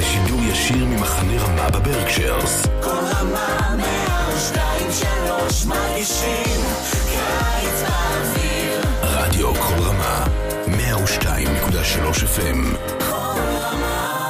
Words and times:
לשידור 0.00 0.40
ישיר 0.42 0.84
ממחנה 0.84 1.42
רמה 1.42 1.70
בברקשיירס. 1.70 2.66
כל 2.82 2.88
רמה 2.90 3.76
מהשתיים 3.76 4.88
שלוש 4.92 5.66
מרגישים 5.66 6.60
קיץ 7.10 7.82
באוויר 7.82 8.80
רדיו 9.02 9.54
כל 9.54 9.82
רמה, 9.82 10.24
102.3 10.66 12.24
FM. 12.38 12.76
כל 12.98 13.40
רמה 13.60 14.20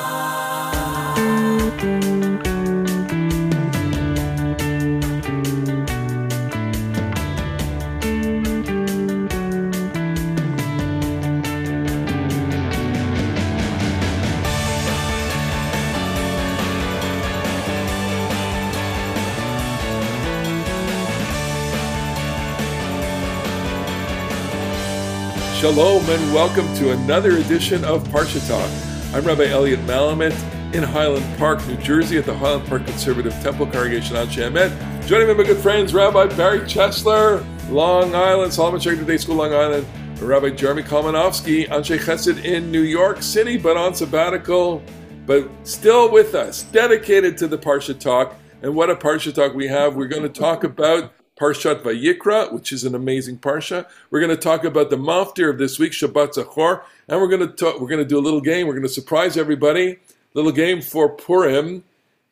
Shalom 25.60 26.08
and 26.08 26.32
welcome 26.32 26.64
to 26.76 26.92
another 26.92 27.36
edition 27.36 27.84
of 27.84 28.02
Parsha 28.04 28.40
Talk. 28.48 29.14
I'm 29.14 29.26
Rabbi 29.26 29.44
Elliot 29.44 29.78
Malamet 29.80 30.32
in 30.74 30.82
Highland 30.82 31.36
Park, 31.36 31.60
New 31.68 31.76
Jersey, 31.76 32.16
at 32.16 32.24
the 32.24 32.34
Highland 32.34 32.66
Park 32.66 32.86
Conservative 32.86 33.34
Temple 33.42 33.66
Congregation 33.66 34.16
Anshe 34.16 34.38
Emeth. 34.38 35.06
Joining 35.06 35.28
me, 35.28 35.34
my 35.34 35.42
good 35.42 35.58
friends, 35.58 35.92
Rabbi 35.92 36.28
Barry 36.34 36.60
Chesler, 36.60 37.44
Long 37.68 38.14
Island, 38.14 38.54
Solomon 38.54 38.80
Schechter 38.80 39.06
Day 39.06 39.18
School, 39.18 39.34
Long 39.34 39.52
Island, 39.52 39.86
and 40.08 40.22
Rabbi 40.22 40.48
Jeremy 40.48 40.82
Kalmanofsky, 40.82 41.68
Anshe 41.68 41.98
Chesed 41.98 42.42
in 42.42 42.72
New 42.72 42.80
York 42.80 43.20
City, 43.20 43.58
but 43.58 43.76
on 43.76 43.94
sabbatical, 43.94 44.82
but 45.26 45.46
still 45.64 46.10
with 46.10 46.34
us, 46.34 46.62
dedicated 46.62 47.36
to 47.36 47.46
the 47.46 47.58
Parsha 47.58 48.00
Talk. 48.00 48.34
And 48.62 48.74
what 48.74 48.88
a 48.88 48.96
Parsha 48.96 49.34
Talk 49.34 49.52
we 49.52 49.68
have. 49.68 49.94
We're 49.94 50.08
going 50.08 50.22
to 50.22 50.30
talk 50.30 50.64
about 50.64 51.12
Parshat 51.40 51.80
Vayikra, 51.80 52.52
which 52.52 52.70
is 52.70 52.84
an 52.84 52.94
amazing 52.94 53.38
parsha. 53.38 53.86
We're 54.10 54.20
going 54.20 54.36
to 54.36 54.36
talk 54.36 54.62
about 54.62 54.90
the 54.90 54.96
maftir 54.96 55.48
of 55.48 55.56
this 55.56 55.78
week, 55.78 55.92
Shabbat 55.92 56.34
Zachor, 56.34 56.82
and 57.08 57.18
we're 57.18 57.28
going 57.28 57.40
to 57.40 57.48
talk, 57.48 57.80
we're 57.80 57.88
going 57.88 58.02
to 58.02 58.08
do 58.08 58.18
a 58.18 58.20
little 58.20 58.42
game. 58.42 58.66
We're 58.66 58.74
going 58.74 58.82
to 58.82 58.90
surprise 58.90 59.38
everybody. 59.38 59.98
Little 60.34 60.52
game 60.52 60.82
for 60.82 61.08
Purim, 61.08 61.82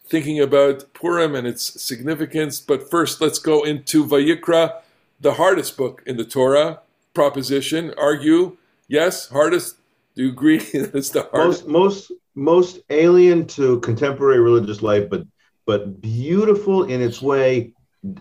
thinking 0.07 0.39
about 0.39 0.93
Purim 0.93 1.35
and 1.35 1.47
its 1.47 1.83
significance. 1.83 2.61
But 2.61 2.91
first, 2.91 3.23
let's 3.23 3.39
go 3.39 3.65
into 3.65 4.05
Vayikra, 4.05 4.83
the 5.19 5.35
hardest 5.35 5.79
book 5.79 6.03
in 6.05 6.19
the 6.19 6.25
Torah. 6.25 6.81
Proposition, 7.15 7.95
argue, 7.97 8.59
yes, 8.89 9.29
hardest. 9.31 9.77
Do 10.15 10.25
you 10.25 10.29
agree? 10.29 10.59
it's 10.75 11.11
the 11.11 11.29
hardest. 11.33 11.67
most 11.67 12.11
most 12.11 12.13
most 12.35 12.81
alien 12.91 13.47
to 13.49 13.81
contemporary 13.81 14.39
religious 14.39 14.83
life, 14.83 15.09
but 15.09 15.27
but 15.65 16.01
beautiful 16.03 16.85
in 16.85 17.01
its 17.01 17.23
way. 17.23 17.73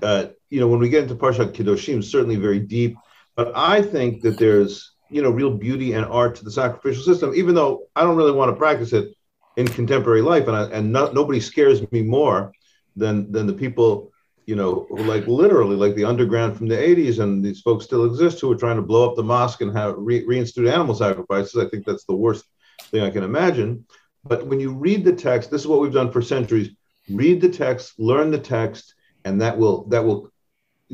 Uh, 0.01 0.27
you 0.49 0.59
know, 0.59 0.67
when 0.67 0.79
we 0.79 0.89
get 0.89 1.03
into 1.03 1.15
Parshat 1.15 1.53
Kedoshim, 1.53 2.03
certainly 2.03 2.35
very 2.35 2.59
deep. 2.59 2.97
But 3.35 3.51
I 3.55 3.81
think 3.81 4.21
that 4.21 4.39
there's 4.39 4.93
you 5.09 5.21
know 5.21 5.29
real 5.29 5.51
beauty 5.51 5.93
and 5.93 6.05
art 6.05 6.35
to 6.35 6.43
the 6.43 6.51
sacrificial 6.51 7.03
system, 7.03 7.33
even 7.35 7.55
though 7.55 7.87
I 7.95 8.01
don't 8.01 8.17
really 8.17 8.31
want 8.31 8.51
to 8.51 8.55
practice 8.55 8.93
it 8.93 9.15
in 9.55 9.67
contemporary 9.67 10.21
life, 10.21 10.47
and 10.47 10.55
I, 10.55 10.63
and 10.65 10.91
not, 10.91 11.13
nobody 11.13 11.39
scares 11.39 11.89
me 11.91 12.01
more 12.01 12.51
than 12.95 13.31
than 13.31 13.47
the 13.47 13.53
people 13.53 14.11
you 14.47 14.55
know 14.55 14.87
who 14.89 15.03
like 15.03 15.27
literally 15.27 15.75
like 15.75 15.93
the 15.95 16.05
underground 16.05 16.57
from 16.57 16.67
the 16.67 16.75
80s 16.75 17.19
and 17.19 17.43
these 17.43 17.61
folks 17.61 17.85
still 17.85 18.05
exist 18.05 18.39
who 18.39 18.51
are 18.51 18.57
trying 18.57 18.77
to 18.77 18.81
blow 18.81 19.07
up 19.07 19.15
the 19.15 19.23
mosque 19.23 19.61
and 19.61 19.77
have 19.77 19.95
re- 19.97 20.25
reinstitute 20.25 20.71
animal 20.71 20.95
sacrifices 20.95 21.61
i 21.61 21.67
think 21.67 21.85
that's 21.85 22.05
the 22.05 22.15
worst 22.15 22.45
thing 22.89 23.03
i 23.03 23.09
can 23.09 23.23
imagine 23.23 23.85
but 24.23 24.47
when 24.47 24.59
you 24.59 24.73
read 24.73 25.03
the 25.03 25.13
text 25.13 25.51
this 25.51 25.61
is 25.61 25.67
what 25.67 25.81
we've 25.81 25.93
done 25.93 26.11
for 26.11 26.21
centuries 26.21 26.69
read 27.09 27.41
the 27.41 27.49
text 27.49 27.99
learn 27.99 28.31
the 28.31 28.39
text 28.39 28.95
and 29.27 29.41
that 29.41 29.57
will 29.57 29.83
that 29.85 30.03
will 30.03 30.31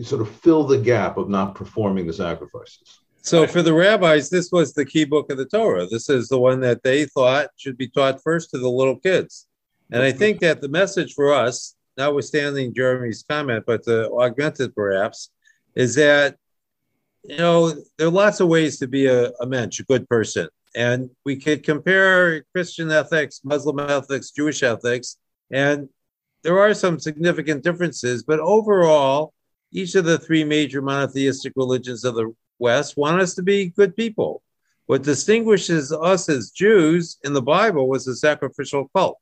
sort 0.01 0.21
of 0.21 0.29
fill 0.29 0.63
the 0.65 0.77
gap 0.77 1.17
of 1.17 1.29
not 1.29 1.53
performing 1.53 2.07
the 2.07 2.13
sacrifices 2.13 2.99
So 3.21 3.45
for 3.45 3.61
the 3.61 3.73
rabbis, 3.73 4.29
this 4.29 4.51
was 4.51 4.73
the 4.73 4.85
key 4.85 5.05
book 5.05 5.31
of 5.31 5.37
the 5.37 5.45
Torah. 5.45 5.85
This 5.85 6.09
is 6.09 6.27
the 6.27 6.39
one 6.39 6.59
that 6.61 6.83
they 6.83 7.05
thought 7.05 7.49
should 7.55 7.77
be 7.77 7.87
taught 7.87 8.21
first 8.21 8.49
to 8.51 8.57
the 8.57 8.69
little 8.69 8.99
kids. 8.99 9.47
And 9.91 10.01
I 10.01 10.11
think 10.11 10.39
that 10.39 10.59
the 10.59 10.67
message 10.67 11.13
for 11.13 11.31
us, 11.33 11.75
notwithstanding 11.95 12.73
Jeremy's 12.73 13.23
comment, 13.29 13.63
but 13.65 13.83
to 13.83 14.09
augment 14.11 14.59
it 14.59 14.75
perhaps, 14.75 15.29
is 15.75 15.95
that 15.95 16.37
you 17.23 17.37
know 17.37 17.57
there 17.97 18.07
are 18.07 18.19
lots 18.23 18.39
of 18.39 18.47
ways 18.47 18.79
to 18.79 18.87
be 18.87 19.05
a, 19.05 19.29
a 19.39 19.45
mensch, 19.45 19.79
a 19.79 19.83
good 19.83 20.09
person. 20.09 20.47
And 20.75 21.11
we 21.23 21.35
could 21.37 21.63
compare 21.63 22.43
Christian 22.51 22.89
ethics, 22.91 23.41
Muslim 23.43 23.79
ethics, 23.79 24.31
Jewish 24.31 24.63
ethics, 24.63 25.17
and 25.51 25.87
there 26.43 26.59
are 26.59 26.73
some 26.73 26.99
significant 26.99 27.63
differences, 27.63 28.23
but 28.23 28.39
overall, 28.39 29.33
each 29.71 29.95
of 29.95 30.05
the 30.05 30.19
three 30.19 30.43
major 30.43 30.81
monotheistic 30.81 31.53
religions 31.55 32.03
of 32.03 32.15
the 32.15 32.33
West 32.59 32.97
want 32.97 33.21
us 33.21 33.33
to 33.35 33.41
be 33.41 33.69
good 33.69 33.95
people. 33.95 34.43
What 34.85 35.03
distinguishes 35.03 35.91
us 35.91 36.29
as 36.29 36.51
Jews 36.51 37.17
in 37.23 37.33
the 37.33 37.41
Bible 37.41 37.87
was 37.87 38.05
the 38.05 38.15
sacrificial 38.15 38.89
cult. 38.95 39.19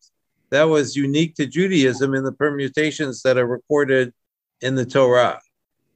That 0.49 0.63
was 0.63 0.95
unique 0.95 1.35
to 1.35 1.45
Judaism 1.45 2.13
in 2.15 2.23
the 2.23 2.31
permutations 2.31 3.21
that 3.21 3.37
are 3.37 3.47
recorded 3.47 4.11
in 4.59 4.75
the 4.75 4.85
Torah. 4.85 5.39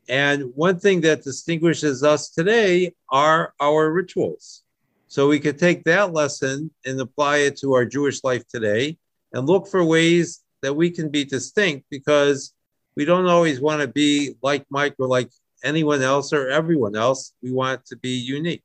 And 0.08 0.52
one 0.56 0.80
thing 0.80 1.02
that 1.02 1.24
distinguishes 1.24 2.04
us 2.04 2.30
today 2.30 2.94
are 3.10 3.54
our 3.60 3.92
rituals. 3.92 4.64
So 5.08 5.28
we 5.28 5.40
could 5.40 5.58
take 5.58 5.84
that 5.86 6.14
lesson 6.14 6.72
and 6.86 7.00
apply 7.02 7.38
it 7.38 7.58
to 7.58 7.74
our 7.74 7.86
Jewish 7.86 8.24
life 8.24 8.48
today 8.48 8.98
and 9.34 9.48
look 9.48 9.68
for 9.68 9.84
ways 9.84 10.45
that 10.66 10.74
we 10.74 10.90
can 10.90 11.10
be 11.10 11.24
distinct 11.24 11.86
because 11.92 12.54
we 12.96 13.06
don't 13.06 13.28
always 13.28 13.62
want 13.62 13.82
to 13.82 13.88
be 13.88 14.36
like 14.42 14.66
Mike 14.70 14.96
or 14.98 15.08
like 15.08 15.30
anyone 15.64 16.02
else 16.02 16.34
or 16.34 16.50
everyone 16.50 16.96
else. 16.96 17.34
We 17.44 17.52
want 17.52 17.86
to 17.86 17.96
be 17.96 18.16
unique. 18.16 18.64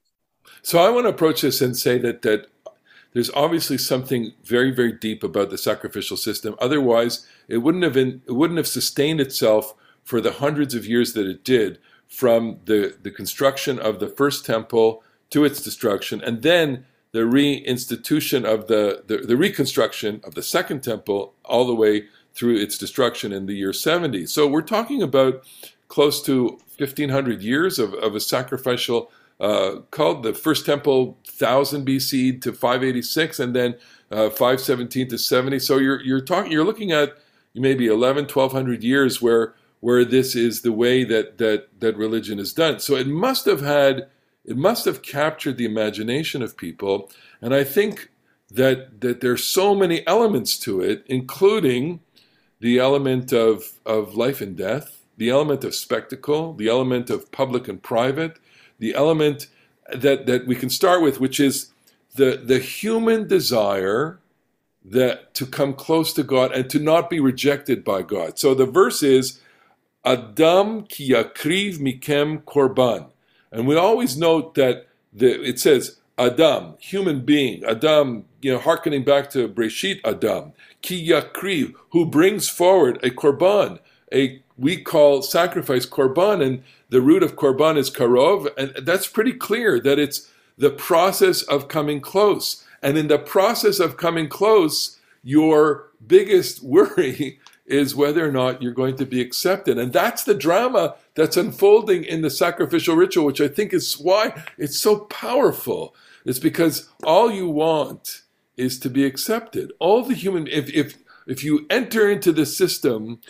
So 0.63 0.79
I 0.79 0.89
want 0.89 1.05
to 1.05 1.11
approach 1.11 1.43
this 1.43 1.61
and 1.61 1.77
say 1.77 1.99
that 1.99 2.23
that 2.23 2.47
there's 3.13 3.31
obviously 3.31 3.77
something 3.77 4.33
very 4.45 4.71
very 4.71 4.93
deep 4.93 5.23
about 5.23 5.51
the 5.51 5.59
sacrificial 5.59 6.17
system. 6.17 6.55
Otherwise, 6.59 7.27
it 7.49 7.59
wouldn't 7.59 7.85
have 7.85 7.93
been 7.93 8.23
it 8.27 8.33
wouldn't 8.33 8.57
have 8.57 8.69
sustained 8.69 9.21
itself 9.21 9.75
for 10.03 10.21
the 10.21 10.33
hundreds 10.33 10.75
of 10.75 10.87
years 10.87 11.13
that 11.13 11.27
it 11.27 11.45
did 11.45 11.79
from 12.09 12.61
the 12.65 12.97
the 13.03 13.11
construction 13.11 13.79
of 13.79 14.01
the 14.01 14.09
first 14.09 14.47
temple 14.47 15.03
to 15.29 15.45
its 15.45 15.61
destruction 15.61 16.21
and 16.23 16.43
then 16.43 16.85
the 17.13 17.21
reinstitution 17.21 18.45
of 18.45 18.69
the, 18.69 19.03
the 19.07 19.19
the 19.19 19.37
reconstruction 19.37 20.21
of 20.25 20.35
the 20.35 20.43
second 20.43 20.83
temple 20.83 21.35
all 21.45 21.67
the 21.67 21.75
way 21.75 22.05
through 22.35 22.57
its 22.57 22.79
destruction 22.79 23.33
in 23.33 23.47
the 23.47 23.55
year 23.55 23.73
70. 23.73 24.27
So 24.27 24.47
we're 24.47 24.63
talking 24.63 25.03
about 25.03 25.45
close 25.89 26.23
to 26.23 26.59
1500 26.79 27.43
years 27.43 27.79
of, 27.79 27.93
of 27.95 28.15
a 28.15 28.21
sacrificial 28.21 29.11
uh, 29.41 29.81
called 29.91 30.23
the 30.23 30.35
first 30.35 30.65
temple 30.65 31.19
1000 31.39 31.87
BC 31.87 32.41
to 32.43 32.53
586 32.53 33.41
and 33.41 33.57
then 33.57 33.75
uh, 34.11 34.29
517 34.29 35.09
to 35.09 35.19
70 35.19 35.59
so 35.59 35.79
you're 35.79 36.01
you're 36.03 36.21
talking 36.21 36.53
you're 36.53 36.65
looking 36.65 36.93
at 36.93 37.17
maybe 37.55 37.87
11 37.87 38.25
1200 38.25 38.85
years 38.85 39.23
where 39.23 39.55
where 39.81 40.05
this 40.05 40.37
is 40.37 40.61
the 40.61 40.73
way 40.73 41.05
that 41.05 41.39
that 41.39 41.69
that 41.81 41.97
religion 41.97 42.39
is 42.39 42.53
done 42.53 42.79
so 42.79 42.97
it 42.97 43.07
must 43.07 43.47
have 43.47 43.63
had 43.63 44.09
it 44.45 44.57
must 44.57 44.85
have 44.85 45.03
captured 45.03 45.57
the 45.57 45.65
imagination 45.65 46.43
of 46.43 46.57
people 46.57 47.11
and 47.41 47.55
i 47.55 47.65
think 47.65 48.11
that 48.51 49.01
that 49.01 49.21
there's 49.21 49.45
so 49.45 49.75
many 49.75 50.07
elements 50.07 50.59
to 50.59 50.81
it 50.81 51.05
including 51.07 52.01
the 52.61 52.79
element 52.79 53.33
of 53.33 53.73
of 53.87 54.15
life 54.15 54.41
and 54.41 54.57
death 54.57 55.03
the 55.17 55.31
element 55.31 55.65
of 55.65 55.75
spectacle 55.75 56.55
the 56.55 56.69
element 56.69 57.11
of 57.11 57.31
public 57.31 57.69
and 57.69 57.83
private 57.83 58.39
the 58.79 58.95
element 58.95 59.47
that 59.95 60.27
that 60.27 60.47
we 60.47 60.57
can 60.57 60.71
start 60.71 61.03
with, 61.03 61.21
which 61.21 61.39
is 61.39 61.71
the 62.17 62.41
the 62.43 62.59
human 62.59 63.29
desire 63.29 64.19
that 64.85 65.35
to 65.35 65.47
come 65.47 65.75
close 65.75 66.13
to 66.15 66.23
God 66.23 66.53
and 66.53 66.69
to 66.71 66.79
not 66.79 67.11
be 67.11 67.21
rejected 67.21 67.85
by 67.85 68.03
God. 68.03 68.39
So 68.39 68.55
the 68.55 68.67
verse 68.67 69.03
is 69.03 69.41
Adam 70.05 70.85
ki 70.85 71.11
yakriv 71.11 71.79
mikem 71.79 72.43
korban. 72.45 73.11
And 73.53 73.67
we 73.67 73.77
always 73.77 74.17
note 74.17 74.55
that 74.55 74.87
the, 75.13 75.43
it 75.43 75.59
says 75.59 75.99
Adam, 76.19 76.75
human 76.79 77.21
being, 77.21 77.65
Adam, 77.65 78.27
you 78.43 78.53
know, 78.53 78.59
hearkening 78.59 79.05
back 79.05 79.31
to 79.31 79.49
Breshit 79.49 80.01
Adam, 80.05 80.53
ki 80.83 81.09
yakriv, 81.09 81.75
who 81.91 82.07
brings 82.07 82.49
forward 82.49 82.99
a 83.03 83.11
korban, 83.11 83.79
a 84.13 84.43
we 84.59 84.77
call 84.77 85.23
sacrifice 85.23 85.87
korban, 85.87 86.45
and 86.45 86.63
the 86.91 87.01
root 87.01 87.23
of 87.23 87.37
korban 87.37 87.79
is 87.79 87.91
karov, 87.91 88.47
and 88.59 88.87
that's 88.87 89.07
pretty 89.07 89.33
clear 89.33 89.81
that 89.81 89.99
it's 89.99 90.29
the 90.59 90.71
process 90.71 91.43
of 91.43 91.69
coming 91.69 92.01
close. 92.01 92.65
And 92.83 92.99
in 92.99 93.09
the 93.09 93.19
process 93.19 93.81
of 93.81 93.97
coming 93.97 94.29
close, 94.29 94.99
your 95.23 95.89
biggest 96.07 96.63
worry 96.63 97.41
is 97.71 97.95
whether 97.95 98.27
or 98.27 98.33
not 98.33 98.61
you're 98.61 98.73
going 98.73 98.97
to 98.97 99.07
be 99.07 99.21
accepted. 99.21 99.79
And 99.79 99.93
that's 99.93 100.25
the 100.25 100.35
drama 100.35 100.97
that's 101.15 101.37
unfolding 101.37 102.03
in 102.03 102.21
the 102.21 102.31
sacrificial 102.31 102.97
ritual, 102.97 103.25
which 103.25 103.41
I 103.41 103.49
think 103.49 103.73
is 103.73 103.95
why 103.95 104.45
it's 104.59 104.79
so 104.79 105.01
powerful. 105.01 105.95
It's 106.25 106.41
because 106.41 106.89
all 107.05 107.31
you 107.31 107.49
want 107.49 108.23
is 108.57 108.79
to 108.81 108.91
be 108.91 109.05
accepted. 109.05 109.73
All 109.79 110.03
the 110.03 110.15
human 110.15 110.49
if 110.49 110.69
if 110.75 110.99
if 111.27 111.45
you 111.45 111.67
enter 111.71 112.11
into 112.11 112.33
the 112.33 112.45
system, 112.45 113.21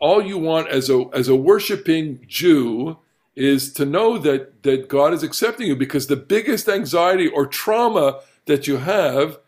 all 0.00 0.22
you 0.24 0.38
want 0.38 0.68
as 0.68 0.88
a 0.88 1.04
as 1.12 1.28
a 1.28 1.36
worshiping 1.36 2.24
Jew 2.26 2.96
is 3.36 3.72
to 3.74 3.84
know 3.84 4.16
that 4.18 4.62
that 4.62 4.88
God 4.88 5.12
is 5.12 5.22
accepting 5.22 5.66
you 5.66 5.76
because 5.76 6.06
the 6.06 6.16
biggest 6.16 6.68
anxiety 6.68 7.28
or 7.28 7.46
trauma 7.46 8.20
that 8.46 8.66
you 8.66 8.78
have 8.78 9.38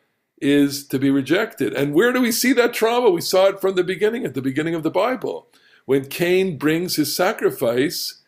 is 0.41 0.87
to 0.89 0.99
be 0.99 1.11
rejected. 1.11 1.73
And 1.73 1.95
where 1.95 2.13
do 2.13 2.21
we 2.21 2.33
see 2.33 2.53
that 2.55 2.75
trauma? 2.75 3.11
We 3.11 3.21
saw 3.21 3.47
it 3.47 3.61
from 3.61 3.75
the 3.75 3.85
beginning, 3.85 4.25
at 4.25 4.35
the 4.35 4.43
beginning 4.43 4.75
of 4.75 4.83
the 4.83 4.91
Bible. 4.91 5.49
When 5.87 6.07
Cain 6.07 6.59
brings 6.59 6.97
his 6.97 7.15
sacrifice, 7.15 8.23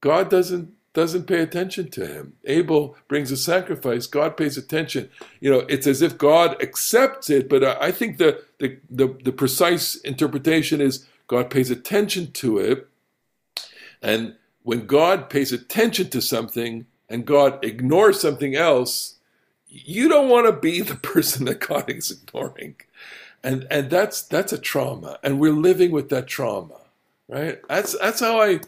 God 0.00 0.28
doesn't 0.28 0.74
doesn't 0.92 1.28
pay 1.28 1.40
attention 1.40 1.88
to 1.88 2.04
him. 2.04 2.32
Abel 2.46 2.96
brings 3.06 3.30
a 3.30 3.36
sacrifice, 3.36 4.08
God 4.08 4.36
pays 4.36 4.56
attention. 4.56 5.08
You 5.38 5.48
know, 5.48 5.60
it's 5.68 5.86
as 5.86 6.02
if 6.02 6.18
God 6.18 6.60
accepts 6.60 7.30
it, 7.30 7.48
but 7.48 7.62
I 7.62 7.92
think 7.92 8.18
the 8.18 8.42
the, 8.58 8.78
the, 8.90 9.16
the 9.22 9.32
precise 9.32 9.94
interpretation 9.96 10.80
is 10.80 11.06
God 11.28 11.48
pays 11.48 11.70
attention 11.70 12.32
to 12.32 12.58
it. 12.58 12.88
And 14.02 14.34
when 14.62 14.86
God 14.86 15.30
pays 15.30 15.52
attention 15.52 16.10
to 16.10 16.20
something 16.20 16.86
and 17.08 17.24
God 17.24 17.64
ignores 17.64 18.20
something 18.20 18.56
else, 18.56 19.19
you 19.70 20.08
don't 20.08 20.28
want 20.28 20.46
to 20.46 20.52
be 20.52 20.80
the 20.82 20.96
person 20.96 21.46
that 21.46 21.60
God 21.60 21.88
is 21.88 22.10
ignoring. 22.10 22.76
And 23.42 23.66
and 23.70 23.88
that's 23.88 24.22
that's 24.22 24.52
a 24.52 24.58
trauma. 24.58 25.18
And 25.22 25.40
we're 25.40 25.52
living 25.52 25.92
with 25.92 26.10
that 26.10 26.26
trauma. 26.26 26.80
Right? 27.28 27.60
That's 27.68 27.96
that's 27.98 28.20
how 28.20 28.40
I 28.40 28.60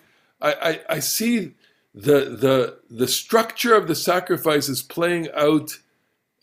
I, 0.43 0.81
I, 0.89 0.99
see 0.99 1.55
the 1.95 2.37
the 2.37 2.79
the 2.91 3.07
structure 3.07 3.75
of 3.75 3.87
the 3.87 3.95
sacrifice 3.95 4.69
is 4.69 4.83
playing 4.83 5.29
out 5.35 5.79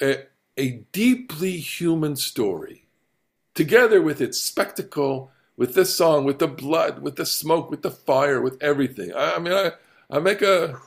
a, 0.01 0.23
a 0.57 0.83
deeply 0.91 1.57
human 1.57 2.15
story 2.15 2.85
together 3.55 4.01
with 4.01 4.21
its 4.21 4.39
spectacle 4.39 5.31
with 5.57 5.75
this 5.75 5.93
song 5.93 6.23
with 6.23 6.39
the 6.39 6.47
blood 6.47 7.01
with 7.01 7.17
the 7.17 7.25
smoke 7.25 7.69
with 7.69 7.81
the 7.81 7.91
fire 7.91 8.39
with 8.41 8.61
everything 8.61 9.13
i, 9.13 9.33
I 9.35 9.39
mean 9.39 9.53
I, 9.53 9.73
I 10.09 10.19
make 10.19 10.41
a 10.41 10.79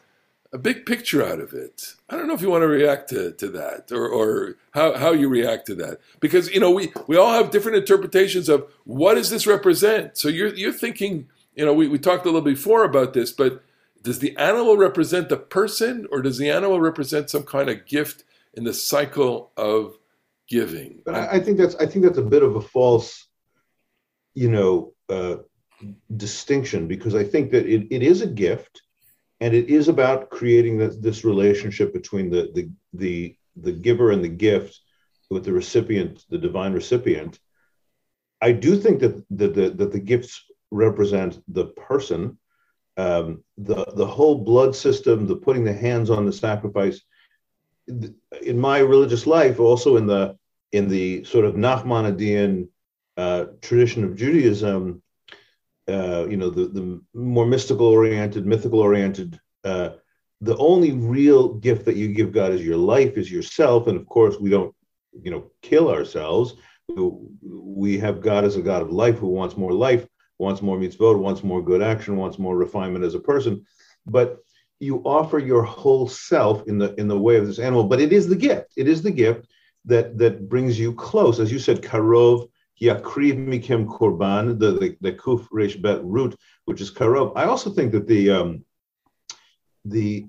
a 0.52 0.58
big 0.58 0.84
picture 0.84 1.24
out 1.24 1.40
of 1.40 1.54
it. 1.54 1.94
I 2.10 2.16
don't 2.16 2.28
know 2.28 2.34
if 2.34 2.42
you 2.42 2.50
want 2.50 2.62
to 2.62 2.68
react 2.68 3.08
to, 3.10 3.32
to 3.32 3.48
that 3.50 3.90
or, 3.90 4.06
or 4.06 4.56
how, 4.72 4.98
how 4.98 5.12
you 5.12 5.28
react 5.28 5.66
to 5.66 5.74
that. 5.76 6.00
Because, 6.20 6.50
you 6.50 6.60
know, 6.60 6.70
we, 6.70 6.92
we 7.06 7.16
all 7.16 7.32
have 7.32 7.50
different 7.50 7.78
interpretations 7.78 8.48
of 8.48 8.70
what 8.84 9.14
does 9.14 9.30
this 9.30 9.46
represent? 9.46 10.18
So 10.18 10.28
you're, 10.28 10.54
you're 10.54 10.72
thinking, 10.72 11.28
you 11.54 11.64
know, 11.64 11.72
we, 11.72 11.88
we 11.88 11.98
talked 11.98 12.24
a 12.24 12.28
little 12.28 12.42
before 12.42 12.84
about 12.84 13.14
this, 13.14 13.32
but 13.32 13.62
does 14.02 14.18
the 14.18 14.36
animal 14.36 14.76
represent 14.76 15.28
the 15.28 15.36
person 15.36 16.06
or 16.10 16.20
does 16.20 16.36
the 16.36 16.50
animal 16.50 16.80
represent 16.80 17.30
some 17.30 17.44
kind 17.44 17.70
of 17.70 17.86
gift 17.86 18.24
in 18.54 18.64
the 18.64 18.74
cycle 18.74 19.52
of 19.56 19.96
giving? 20.48 21.00
But 21.04 21.14
I, 21.14 21.36
I 21.36 21.40
think 21.40 21.56
that's 21.56 21.76
I 21.76 21.86
think 21.86 22.04
that's 22.04 22.18
a 22.18 22.22
bit 22.22 22.42
of 22.42 22.56
a 22.56 22.60
false, 22.60 23.26
you 24.34 24.50
know, 24.50 24.92
uh, 25.08 25.36
distinction 26.16 26.88
because 26.88 27.14
I 27.14 27.24
think 27.24 27.52
that 27.52 27.66
it, 27.66 27.86
it 27.90 28.02
is 28.02 28.22
a 28.22 28.26
gift, 28.26 28.82
and 29.42 29.54
it 29.54 29.68
is 29.68 29.88
about 29.88 30.30
creating 30.30 30.78
this, 30.78 30.96
this 30.96 31.24
relationship 31.24 31.92
between 31.92 32.30
the, 32.30 32.42
the 32.54 32.70
the 32.94 33.36
the 33.56 33.72
giver 33.72 34.12
and 34.12 34.22
the 34.22 34.36
gift 34.46 34.80
with 35.30 35.44
the 35.44 35.52
recipient, 35.52 36.24
the 36.30 36.38
divine 36.38 36.72
recipient. 36.72 37.40
I 38.40 38.52
do 38.52 38.76
think 38.76 39.00
that 39.00 39.16
that 39.30 39.54
the, 39.54 39.70
that 39.70 39.90
the 39.90 39.98
gifts 40.12 40.44
represent 40.70 41.42
the 41.48 41.66
person 41.88 42.38
um, 42.96 43.42
the 43.58 43.84
the 43.96 44.06
whole 44.06 44.38
blood 44.44 44.76
system, 44.76 45.26
the 45.26 45.36
putting 45.36 45.64
the 45.64 45.72
hands 45.86 46.08
on 46.08 46.24
the 46.24 46.32
sacrifice. 46.32 47.00
In 47.88 48.60
my 48.60 48.78
religious 48.78 49.26
life, 49.26 49.58
also 49.58 49.96
in 49.96 50.06
the 50.06 50.36
in 50.70 50.86
the 50.88 51.24
sort 51.24 51.46
of 51.46 51.54
Nachmanidean 51.56 52.68
uh, 53.16 53.46
tradition 53.60 54.04
of 54.04 54.14
Judaism, 54.14 55.02
uh, 55.88 56.26
you 56.28 56.36
know, 56.36 56.50
the 56.50 56.66
the 56.68 57.00
more 57.14 57.46
mystical 57.46 57.86
oriented, 57.86 58.46
mythical 58.46 58.80
oriented. 58.80 59.40
Uh, 59.64 59.90
the 60.40 60.56
only 60.56 60.92
real 60.92 61.54
gift 61.54 61.84
that 61.84 61.96
you 61.96 62.08
give 62.08 62.32
God 62.32 62.52
is 62.52 62.62
your 62.62 62.76
life, 62.76 63.16
is 63.16 63.30
yourself, 63.30 63.86
and 63.86 63.96
of 63.96 64.06
course, 64.06 64.36
we 64.40 64.50
don't, 64.50 64.74
you 65.12 65.30
know, 65.30 65.50
kill 65.62 65.88
ourselves. 65.88 66.54
We 66.88 67.98
have 67.98 68.20
God 68.20 68.44
as 68.44 68.56
a 68.56 68.62
God 68.62 68.82
of 68.82 68.90
life 68.90 69.18
who 69.18 69.28
wants 69.28 69.56
more 69.56 69.72
life 69.72 70.06
wants 70.42 70.60
more 70.60 70.76
mitzvot, 70.76 71.18
wants 71.18 71.42
more 71.44 71.62
good 71.62 71.80
action, 71.80 72.16
wants 72.16 72.38
more 72.38 72.56
refinement 72.56 73.04
as 73.04 73.14
a 73.14 73.20
person. 73.20 73.64
But 74.04 74.38
you 74.80 74.96
offer 75.04 75.38
your 75.38 75.62
whole 75.62 76.08
self 76.08 76.66
in 76.66 76.76
the 76.78 76.92
in 76.96 77.06
the 77.08 77.18
way 77.18 77.36
of 77.36 77.46
this 77.46 77.60
animal. 77.60 77.84
But 77.84 78.00
it 78.00 78.12
is 78.12 78.28
the 78.28 78.36
gift. 78.36 78.72
It 78.76 78.88
is 78.88 79.02
the 79.02 79.12
gift 79.12 79.46
that 79.84 80.18
that 80.18 80.48
brings 80.48 80.78
you 80.78 80.92
close, 80.94 81.38
as 81.40 81.52
you 81.52 81.60
said, 81.60 81.80
karov 81.80 82.48
yakriv 82.82 83.36
mikem 83.36 83.86
korban, 83.86 84.58
the 84.58 84.72
the, 84.72 84.96
the 85.00 85.12
kuf 85.12 85.46
resh 85.52 85.76
bet 85.76 86.04
root, 86.04 86.34
which 86.64 86.80
is 86.80 86.90
karov. 86.90 87.32
I 87.36 87.44
also 87.44 87.70
think 87.70 87.92
that 87.92 88.06
the 88.06 88.30
um, 88.30 88.64
the 89.84 90.26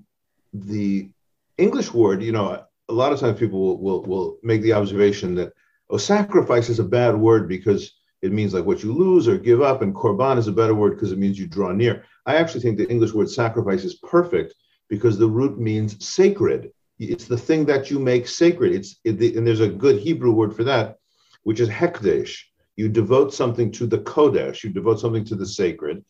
the 0.52 1.10
English 1.58 1.92
word, 1.92 2.22
you 2.22 2.32
know, 2.32 2.64
a 2.88 2.92
lot 2.92 3.12
of 3.12 3.20
times 3.20 3.38
people 3.38 3.60
will, 3.60 3.78
will, 3.78 4.02
will 4.02 4.38
make 4.42 4.62
the 4.62 4.72
observation 4.72 5.34
that 5.36 5.52
oh, 5.90 5.96
sacrifice 5.96 6.68
is 6.68 6.78
a 6.78 6.84
bad 6.84 7.16
word 7.16 7.48
because 7.48 7.92
it 8.22 8.32
means 8.32 8.54
like 8.54 8.64
what 8.64 8.82
you 8.82 8.92
lose 8.92 9.28
or 9.28 9.36
give 9.36 9.62
up. 9.62 9.82
And 9.82 9.94
korban 9.94 10.38
is 10.38 10.48
a 10.48 10.52
better 10.52 10.74
word 10.74 10.94
because 10.94 11.12
it 11.12 11.18
means 11.18 11.38
you 11.38 11.46
draw 11.46 11.72
near. 11.72 12.04
I 12.26 12.36
actually 12.36 12.60
think 12.60 12.78
the 12.78 12.88
English 12.88 13.12
word 13.12 13.30
sacrifice 13.30 13.84
is 13.84 13.96
perfect 13.96 14.54
because 14.88 15.18
the 15.18 15.28
root 15.28 15.58
means 15.58 16.04
sacred. 16.04 16.72
It's 16.98 17.26
the 17.26 17.36
thing 17.36 17.64
that 17.66 17.90
you 17.90 17.98
make 17.98 18.28
sacred. 18.28 18.72
It's 18.72 18.96
it, 19.04 19.36
and 19.36 19.46
there's 19.46 19.60
a 19.60 19.68
good 19.68 19.98
Hebrew 19.98 20.32
word 20.32 20.54
for 20.54 20.64
that, 20.64 20.96
which 21.44 21.60
is 21.60 21.68
hekdesh. 21.68 22.36
You 22.76 22.88
devote 22.88 23.32
something 23.32 23.70
to 23.72 23.86
the 23.86 23.98
kodesh. 23.98 24.64
You 24.64 24.70
devote 24.70 25.00
something 25.00 25.24
to 25.26 25.36
the 25.36 25.46
sacred, 25.46 26.04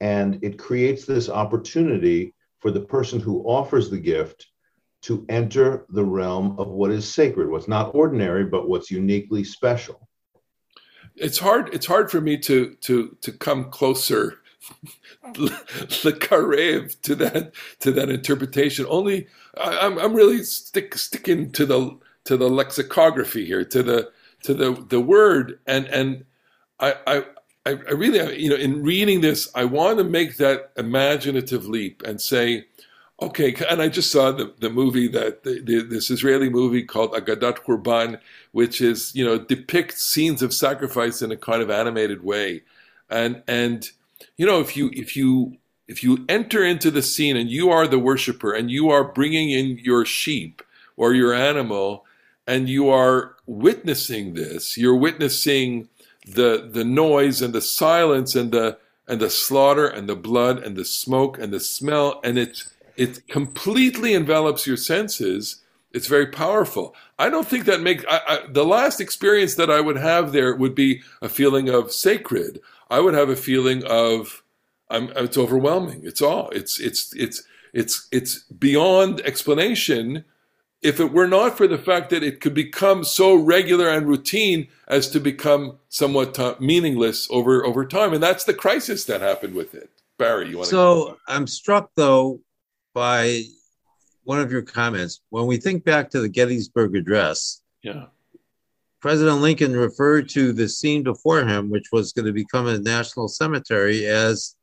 and 0.00 0.38
it 0.42 0.58
creates 0.58 1.04
this 1.04 1.28
opportunity 1.28 2.34
for 2.58 2.70
the 2.70 2.80
person 2.80 3.18
who 3.18 3.42
offers 3.44 3.88
the 3.88 3.98
gift 3.98 4.46
to 5.02 5.24
enter 5.30 5.86
the 5.88 6.04
realm 6.04 6.56
of 6.58 6.68
what 6.68 6.90
is 6.90 7.12
sacred, 7.12 7.48
what's 7.48 7.68
not 7.68 7.94
ordinary, 7.94 8.44
but 8.44 8.68
what's 8.68 8.90
uniquely 8.90 9.42
special 9.42 10.08
it's 11.16 11.38
hard 11.38 11.72
it's 11.74 11.86
hard 11.86 12.10
for 12.10 12.20
me 12.20 12.36
to 12.36 12.74
to 12.80 13.16
to 13.20 13.32
come 13.32 13.70
closer 13.70 14.38
the 15.34 16.16
karev 16.20 17.00
to 17.02 17.14
that 17.14 17.52
to 17.78 17.92
that 17.92 18.08
interpretation 18.08 18.86
only 18.88 19.26
I, 19.56 19.86
am 19.86 19.98
I'm 19.98 20.14
really 20.14 20.42
stick, 20.44 20.96
sticking 20.96 21.50
to 21.52 21.66
the 21.66 21.98
to 22.24 22.36
the 22.36 22.48
lexicography 22.48 23.44
here 23.44 23.64
to 23.64 23.82
the 23.82 24.10
to 24.42 24.54
the 24.54 24.72
the 24.72 25.00
word. 25.00 25.58
And 25.66 25.86
and 25.86 26.24
I 26.78 26.94
I 27.06 27.24
I 27.66 27.70
really, 27.92 28.42
you 28.42 28.50
know, 28.50 28.56
in 28.56 28.82
reading 28.82 29.20
this, 29.20 29.50
I 29.54 29.64
want 29.64 29.98
to 29.98 30.04
make 30.04 30.36
that 30.38 30.72
imaginative 30.76 31.66
leap 31.66 32.02
and 32.02 32.20
say, 32.20 32.66
Okay, 33.22 33.54
and 33.68 33.82
I 33.82 33.88
just 33.88 34.10
saw 34.10 34.32
the, 34.32 34.54
the 34.60 34.70
movie 34.70 35.06
that 35.08 35.42
the, 35.42 35.60
the, 35.60 35.82
this 35.82 36.10
Israeli 36.10 36.48
movie 36.48 36.82
called 36.82 37.12
Agadat 37.12 37.58
Kurban, 37.58 38.18
which 38.52 38.80
is 38.80 39.14
you 39.14 39.24
know 39.24 39.38
depicts 39.38 40.02
scenes 40.02 40.40
of 40.40 40.54
sacrifice 40.54 41.20
in 41.20 41.30
a 41.30 41.36
kind 41.36 41.60
of 41.60 41.70
animated 41.70 42.24
way, 42.24 42.62
and 43.10 43.42
and 43.46 43.90
you 44.38 44.46
know 44.46 44.60
if 44.60 44.74
you 44.74 44.88
if 44.94 45.16
you 45.16 45.58
if 45.86 46.02
you 46.02 46.24
enter 46.30 46.64
into 46.64 46.90
the 46.90 47.02
scene 47.02 47.36
and 47.36 47.50
you 47.50 47.68
are 47.68 47.86
the 47.86 47.98
worshiper 47.98 48.54
and 48.54 48.70
you 48.70 48.88
are 48.88 49.04
bringing 49.04 49.50
in 49.50 49.76
your 49.78 50.06
sheep 50.06 50.62
or 50.96 51.12
your 51.12 51.34
animal 51.34 52.06
and 52.50 52.68
you 52.68 52.88
are 52.88 53.36
witnessing 53.46 54.34
this, 54.34 54.76
you're 54.76 54.96
witnessing 54.96 55.88
the 56.26 56.68
the 56.70 56.84
noise 56.84 57.40
and 57.40 57.54
the 57.54 57.60
silence 57.60 58.34
and 58.34 58.50
the 58.50 58.76
and 59.06 59.20
the 59.20 59.30
slaughter 59.30 59.86
and 59.86 60.08
the 60.08 60.16
blood 60.16 60.58
and 60.58 60.76
the 60.76 60.84
smoke 60.84 61.38
and 61.38 61.52
the 61.52 61.60
smell 61.60 62.20
and 62.24 62.36
it's 62.38 62.68
it 62.96 63.26
completely 63.28 64.14
envelops 64.14 64.66
your 64.66 64.76
senses. 64.76 65.62
It's 65.92 66.08
very 66.08 66.26
powerful. 66.26 66.94
I 67.18 67.30
don't 67.30 67.46
think 67.46 67.66
that 67.66 67.80
makes 67.80 68.04
the 68.48 68.64
last 68.64 69.00
experience 69.00 69.54
that 69.54 69.70
I 69.70 69.80
would 69.80 69.96
have 69.96 70.32
there 70.32 70.54
would 70.54 70.74
be 70.74 71.02
a 71.22 71.28
feeling 71.28 71.68
of 71.68 71.92
sacred. 71.92 72.60
I 72.90 72.98
would 73.00 73.14
have 73.14 73.30
a 73.30 73.36
feeling 73.36 73.84
of 73.84 74.42
I'm, 74.90 75.10
it's 75.16 75.38
overwhelming. 75.38 76.00
It's 76.02 76.20
all. 76.20 76.50
It's 76.50 76.80
it's 76.80 77.14
it's 77.14 77.44
it's 77.72 78.08
it's 78.10 78.42
beyond 78.44 79.20
explanation. 79.20 80.24
If 80.82 80.98
it 80.98 81.12
were 81.12 81.28
not 81.28 81.58
for 81.58 81.66
the 81.66 81.78
fact 81.78 82.10
that 82.10 82.22
it 82.22 82.40
could 82.40 82.54
become 82.54 83.04
so 83.04 83.34
regular 83.34 83.88
and 83.90 84.08
routine 84.08 84.68
as 84.88 85.10
to 85.10 85.20
become 85.20 85.78
somewhat 85.90 86.34
t- 86.34 86.54
meaningless 86.58 87.28
over 87.30 87.64
over 87.66 87.84
time, 87.84 88.14
and 88.14 88.22
that's 88.22 88.44
the 88.44 88.54
crisis 88.54 89.04
that 89.04 89.20
happened 89.20 89.54
with 89.54 89.74
it. 89.74 89.90
Barry, 90.18 90.48
you 90.48 90.58
want 90.58 90.68
so 90.68 90.76
to? 90.76 91.10
So 91.10 91.18
I'm 91.28 91.46
struck 91.46 91.90
though 91.96 92.40
by 92.94 93.42
one 94.24 94.40
of 94.40 94.50
your 94.50 94.62
comments. 94.62 95.20
When 95.28 95.46
we 95.46 95.58
think 95.58 95.84
back 95.84 96.10
to 96.10 96.20
the 96.20 96.28
Gettysburg 96.28 96.96
Address, 96.96 97.60
yeah, 97.82 98.06
President 99.00 99.40
Lincoln 99.40 99.76
referred 99.76 100.28
to 100.30 100.52
the 100.52 100.68
scene 100.68 101.02
before 101.02 101.44
him, 101.44 101.70
which 101.70 101.88
was 101.92 102.12
going 102.12 102.26
to 102.26 102.32
become 102.32 102.66
a 102.66 102.78
national 102.78 103.28
cemetery, 103.28 104.06
as 104.06 104.56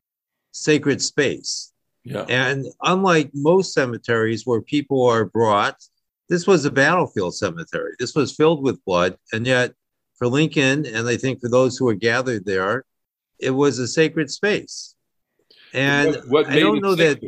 sacred 0.52 1.02
space. 1.02 1.74
Yeah. 2.04 2.26
And 2.30 2.66
unlike 2.84 3.32
most 3.34 3.74
cemeteries 3.74 4.46
where 4.46 4.62
people 4.62 5.06
are 5.06 5.26
brought 5.26 5.84
this 6.30 6.46
was 6.48 6.66
a 6.66 6.72
battlefield 6.72 7.36
cemetery. 7.36 7.94
This 8.00 8.16
was 8.16 8.36
filled 8.36 8.64
with 8.64 8.84
blood, 8.86 9.18
and 9.34 9.46
yet 9.46 9.74
for 10.18 10.28
Lincoln, 10.28 10.86
and 10.86 11.08
I 11.08 11.18
think 11.18 11.40
for 11.40 11.50
those 11.50 11.78
who 11.78 11.86
were 11.86 11.94
gathered 11.94 12.46
there, 12.46 12.86
it 13.40 13.52
was 13.52 13.80
a 13.80 13.88
sacred 13.88 14.30
space. 14.32 14.96
And 15.74 16.16
What- 16.16 16.28
what 16.30 16.46
I 16.48 16.60
don't 16.60 16.82
know 16.82 16.96
that? 16.96 17.20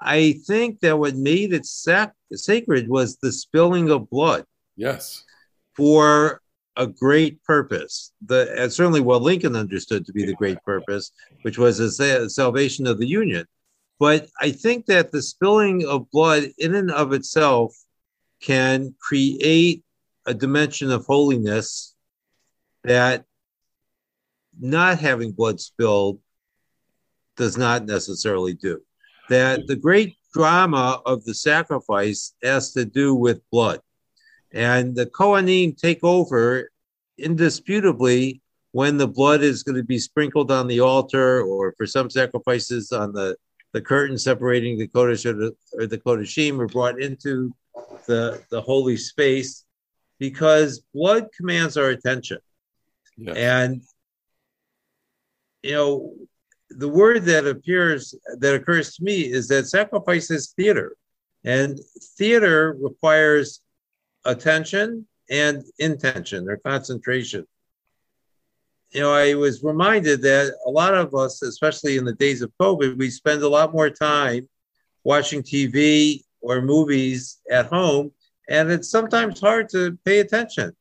I 0.00 0.32
think 0.46 0.80
that 0.80 0.98
what 0.98 1.16
made 1.16 1.52
it 1.52 1.66
sac- 1.66 2.14
sacred 2.32 2.88
was 2.88 3.16
the 3.16 3.32
spilling 3.32 3.90
of 3.90 4.08
blood 4.08 4.44
Yes. 4.76 5.24
for 5.76 6.40
a 6.76 6.86
great 6.86 7.42
purpose. 7.42 8.12
The 8.24 8.50
and 8.56 8.72
certainly 8.72 9.00
what 9.00 9.20
Lincoln 9.22 9.56
understood 9.56 10.06
to 10.06 10.12
be 10.12 10.24
the 10.24 10.34
great 10.34 10.62
purpose, 10.64 11.10
which 11.42 11.58
was 11.58 11.78
the 11.78 11.90
sa- 11.90 12.28
salvation 12.28 12.86
of 12.86 12.98
the 12.98 13.06
Union. 13.06 13.46
But 13.98 14.30
I 14.40 14.52
think 14.52 14.86
that 14.86 15.12
the 15.12 15.20
spilling 15.20 15.84
of 15.84 16.10
blood 16.10 16.44
in 16.56 16.74
and 16.74 16.90
of 16.90 17.12
itself 17.12 17.76
can 18.40 18.94
create 19.00 19.82
a 20.26 20.34
dimension 20.34 20.90
of 20.90 21.04
holiness 21.06 21.94
that 22.84 23.24
not 24.58 24.98
having 24.98 25.32
blood 25.32 25.60
spilled 25.60 26.20
does 27.36 27.56
not 27.56 27.86
necessarily 27.86 28.54
do. 28.54 28.80
That 29.28 29.66
the 29.66 29.76
great 29.76 30.16
drama 30.32 31.00
of 31.06 31.24
the 31.24 31.34
sacrifice 31.34 32.34
has 32.42 32.72
to 32.72 32.84
do 32.84 33.14
with 33.14 33.40
blood. 33.50 33.80
And 34.52 34.94
the 34.94 35.06
Kohanim 35.06 35.76
take 35.76 36.02
over 36.02 36.70
indisputably 37.18 38.42
when 38.72 38.96
the 38.96 39.08
blood 39.08 39.42
is 39.42 39.62
going 39.62 39.76
to 39.76 39.84
be 39.84 39.98
sprinkled 39.98 40.50
on 40.50 40.66
the 40.66 40.80
altar 40.80 41.42
or 41.42 41.74
for 41.76 41.86
some 41.86 42.10
sacrifices 42.10 42.92
on 42.92 43.12
the, 43.12 43.36
the 43.72 43.80
curtain 43.80 44.18
separating 44.18 44.78
the 44.78 44.88
Kodesh 44.88 45.24
or 45.26 45.32
the, 45.32 45.56
or 45.72 45.86
the 45.86 45.98
Kodeshim 45.98 46.60
are 46.60 46.66
brought 46.66 47.00
into 47.00 47.52
the, 48.06 48.42
the 48.50 48.60
holy 48.60 48.96
space 48.96 49.64
because 50.18 50.82
blood 50.94 51.28
commands 51.36 51.76
our 51.76 51.88
attention. 51.88 52.38
Yes. 53.16 53.36
And 53.36 53.82
you 55.62 55.72
know, 55.72 56.14
the 56.70 56.88
word 56.88 57.24
that 57.24 57.46
appears 57.46 58.14
that 58.38 58.54
occurs 58.54 58.94
to 58.96 59.04
me 59.04 59.22
is 59.22 59.48
that 59.48 59.66
sacrifice 59.66 60.30
is 60.30 60.52
theater, 60.56 60.96
and 61.44 61.78
theater 62.16 62.76
requires 62.80 63.60
attention 64.24 65.06
and 65.28 65.64
intention 65.78 66.48
or 66.48 66.56
concentration. 66.58 67.46
You 68.92 69.02
know, 69.02 69.12
I 69.12 69.34
was 69.34 69.62
reminded 69.62 70.22
that 70.22 70.52
a 70.66 70.70
lot 70.70 70.94
of 70.94 71.14
us, 71.14 71.42
especially 71.42 71.96
in 71.96 72.04
the 72.04 72.14
days 72.14 72.42
of 72.42 72.52
COVID, 72.60 72.96
we 72.98 73.10
spend 73.10 73.42
a 73.42 73.48
lot 73.48 73.72
more 73.72 73.90
time 73.90 74.48
watching 75.04 75.42
TV 75.42 76.24
or 76.40 76.60
movies 76.62 77.40
at 77.50 77.66
home, 77.66 78.12
and 78.48 78.70
it's 78.70 78.90
sometimes 78.90 79.40
hard 79.40 79.68
to 79.70 79.98
pay 80.04 80.20
attention. 80.20 80.74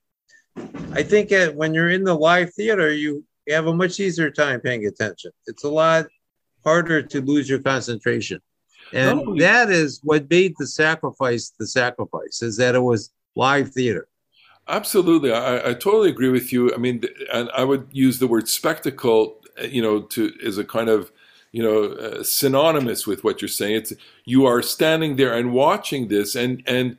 I 0.92 1.04
think 1.04 1.30
that 1.30 1.56
when 1.56 1.74
you're 1.74 1.90
in 1.90 2.04
the 2.04 2.16
live 2.16 2.54
theater, 2.54 2.92
you 2.92 3.24
have 3.50 3.68
a 3.68 3.74
much 3.74 4.00
easier 4.00 4.30
time 4.30 4.60
paying 4.62 4.86
attention. 4.86 5.32
It's 5.48 5.64
a 5.64 5.70
lot 5.70 6.08
harder 6.64 7.02
to 7.02 7.22
lose 7.22 7.50
your 7.50 7.60
concentration. 7.60 8.42
And 8.92 9.20
No. 9.20 9.36
that 9.38 9.70
is 9.70 10.00
what 10.04 10.30
made 10.30 10.56
the 10.58 10.68
sacrifice 10.68 11.54
the 11.60 11.68
sacrifice, 11.68 12.42
is 12.42 12.58
that 12.58 12.76
it 12.76 12.80
was 12.80 13.12
live 13.36 13.72
theater. 13.72 14.08
Absolutely, 14.68 15.32
I, 15.32 15.70
I 15.70 15.74
totally 15.74 16.10
agree 16.10 16.30
with 16.30 16.52
you. 16.54 16.74
I 16.74 16.78
mean, 16.78 17.04
and 17.34 17.50
I 17.56 17.64
would 17.64 17.88
use 17.92 18.20
the 18.20 18.28
word 18.28 18.48
spectacle, 18.48 19.42
uh, 19.60 19.66
you 19.66 19.82
know, 19.82 20.02
to 20.02 20.32
as 20.46 20.58
a 20.58 20.64
kind 20.64 20.90
of, 20.90 21.12
you 21.52 21.64
know, 21.64 21.84
uh, 21.94 22.24
synonymous 22.24 23.08
with 23.08 23.24
what 23.24 23.42
you're 23.42 23.50
saying. 23.50 23.76
It's 23.76 23.94
you 24.26 24.46
are 24.46 24.62
standing 24.62 25.16
there 25.16 25.34
and 25.36 25.54
watching 25.54 26.08
this, 26.08 26.36
and 26.36 26.64
and 26.66 26.98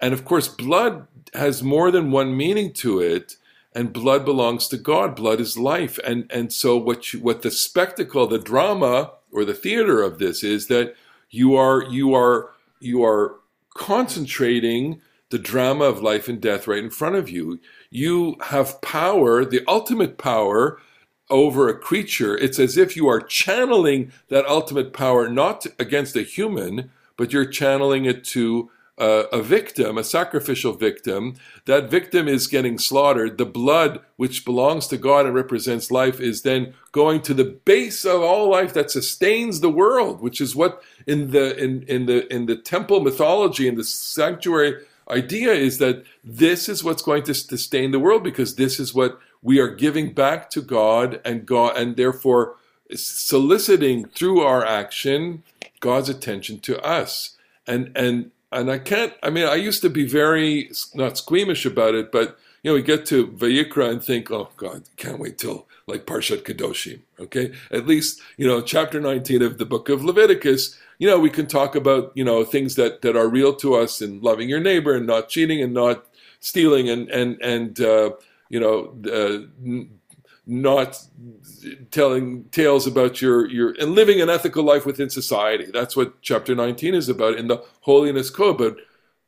and 0.00 0.12
of 0.12 0.24
course, 0.24 0.48
blood 0.48 1.06
has 1.34 1.62
more 1.62 1.90
than 1.90 2.10
one 2.10 2.36
meaning 2.36 2.72
to 2.74 3.00
it, 3.00 3.36
and 3.74 3.92
blood 3.92 4.24
belongs 4.24 4.68
to 4.68 4.76
God. 4.76 5.14
Blood 5.14 5.40
is 5.40 5.58
life, 5.58 5.98
and 6.04 6.30
and 6.30 6.52
so 6.52 6.76
what 6.76 7.12
you, 7.12 7.20
what 7.20 7.42
the 7.42 7.50
spectacle, 7.50 8.26
the 8.26 8.38
drama, 8.38 9.12
or 9.32 9.44
the 9.44 9.54
theater 9.54 10.02
of 10.02 10.18
this 10.18 10.42
is 10.42 10.66
that 10.68 10.94
you 11.30 11.54
are 11.54 11.84
you 11.84 12.14
are 12.14 12.50
you 12.80 13.04
are 13.04 13.36
concentrating 13.74 15.00
the 15.30 15.38
drama 15.38 15.84
of 15.84 16.02
life 16.02 16.28
and 16.28 16.40
death 16.40 16.66
right 16.66 16.82
in 16.82 16.90
front 16.90 17.16
of 17.16 17.28
you. 17.28 17.60
You 17.90 18.36
have 18.46 18.80
power, 18.80 19.44
the 19.44 19.62
ultimate 19.66 20.18
power 20.18 20.78
over 21.30 21.68
a 21.68 21.78
creature. 21.78 22.36
It's 22.36 22.58
as 22.58 22.76
if 22.76 22.96
you 22.96 23.08
are 23.08 23.20
channeling 23.20 24.12
that 24.28 24.46
ultimate 24.46 24.92
power 24.92 25.28
not 25.28 25.66
against 25.78 26.16
a 26.16 26.22
human, 26.22 26.90
but 27.16 27.32
you're 27.32 27.46
channeling 27.46 28.04
it 28.04 28.24
to 28.24 28.70
uh, 28.98 29.24
a 29.30 29.42
victim, 29.42 29.98
a 29.98 30.04
sacrificial 30.04 30.72
victim. 30.72 31.34
That 31.66 31.90
victim 31.90 32.28
is 32.28 32.46
getting 32.46 32.78
slaughtered. 32.78 33.36
The 33.36 33.44
blood, 33.44 34.00
which 34.16 34.44
belongs 34.44 34.86
to 34.88 34.96
God 34.96 35.26
and 35.26 35.34
represents 35.34 35.90
life, 35.90 36.20
is 36.20 36.42
then 36.42 36.74
going 36.92 37.20
to 37.22 37.34
the 37.34 37.44
base 37.44 38.04
of 38.04 38.22
all 38.22 38.50
life 38.50 38.72
that 38.72 38.90
sustains 38.90 39.60
the 39.60 39.70
world, 39.70 40.20
which 40.20 40.40
is 40.40 40.56
what 40.56 40.82
in 41.06 41.30
the 41.30 41.56
in, 41.62 41.82
in 41.82 42.06
the 42.06 42.32
in 42.32 42.46
the 42.46 42.56
temple 42.56 43.00
mythology 43.00 43.68
in 43.68 43.74
the 43.74 43.84
sanctuary 43.84 44.82
idea 45.10 45.52
is 45.52 45.78
that 45.78 46.04
this 46.24 46.68
is 46.68 46.82
what's 46.82 47.02
going 47.02 47.22
to 47.22 47.34
sustain 47.34 47.92
the 47.92 48.00
world 48.00 48.24
because 48.24 48.56
this 48.56 48.80
is 48.80 48.94
what 48.94 49.20
we 49.46 49.60
are 49.60 49.68
giving 49.68 50.12
back 50.12 50.50
to 50.50 50.60
God 50.60 51.20
and 51.24 51.46
God 51.46 51.76
and 51.76 51.94
therefore 51.94 52.56
soliciting 52.92 54.06
through 54.06 54.40
our 54.40 54.66
action 54.66 55.44
God's 55.78 56.08
attention 56.08 56.58
to 56.60 56.84
us. 56.84 57.36
And 57.64 57.92
and 57.94 58.32
and 58.50 58.68
I 58.68 58.78
can't 58.78 59.12
I 59.22 59.30
mean 59.30 59.46
I 59.46 59.54
used 59.54 59.82
to 59.82 59.88
be 59.88 60.04
very 60.04 60.72
not 60.94 61.16
squeamish 61.16 61.64
about 61.64 61.94
it, 61.94 62.10
but 62.10 62.36
you 62.64 62.72
know, 62.72 62.74
we 62.74 62.82
get 62.82 63.06
to 63.06 63.28
Vayikra 63.28 63.88
and 63.88 64.02
think, 64.02 64.32
oh 64.32 64.48
God, 64.56 64.82
can't 64.96 65.20
wait 65.20 65.38
till 65.38 65.68
like 65.86 66.06
Parshat 66.06 66.42
Kedoshim. 66.42 66.98
Okay, 67.20 67.52
at 67.70 67.86
least 67.86 68.20
you 68.36 68.48
know 68.48 68.60
chapter 68.60 69.00
19 69.00 69.42
of 69.42 69.58
the 69.58 69.64
book 69.64 69.88
of 69.88 70.04
Leviticus. 70.04 70.76
You 70.98 71.06
know, 71.06 71.20
we 71.20 71.30
can 71.30 71.46
talk 71.46 71.76
about 71.76 72.10
you 72.16 72.24
know 72.24 72.42
things 72.42 72.74
that 72.74 73.02
that 73.02 73.14
are 73.16 73.28
real 73.28 73.54
to 73.62 73.76
us 73.76 74.00
and 74.00 74.24
loving 74.24 74.48
your 74.48 74.58
neighbor 74.58 74.96
and 74.96 75.06
not 75.06 75.28
cheating 75.28 75.62
and 75.62 75.72
not 75.72 76.04
stealing 76.40 76.90
and 76.90 77.08
and 77.10 77.40
and 77.40 77.80
uh, 77.80 78.10
you 78.48 78.60
know 78.60 78.96
uh, 79.12 79.84
not 80.46 80.96
telling 81.90 82.44
tales 82.50 82.86
about 82.86 83.20
your 83.20 83.50
your 83.50 83.74
and 83.80 83.92
living 83.92 84.20
an 84.20 84.30
ethical 84.30 84.62
life 84.62 84.86
within 84.86 85.10
society. 85.10 85.66
That's 85.72 85.96
what 85.96 86.22
chapter 86.22 86.54
19 86.54 86.94
is 86.94 87.08
about 87.08 87.36
in 87.36 87.48
the 87.48 87.62
holiness 87.80 88.30
code. 88.30 88.58
But 88.58 88.76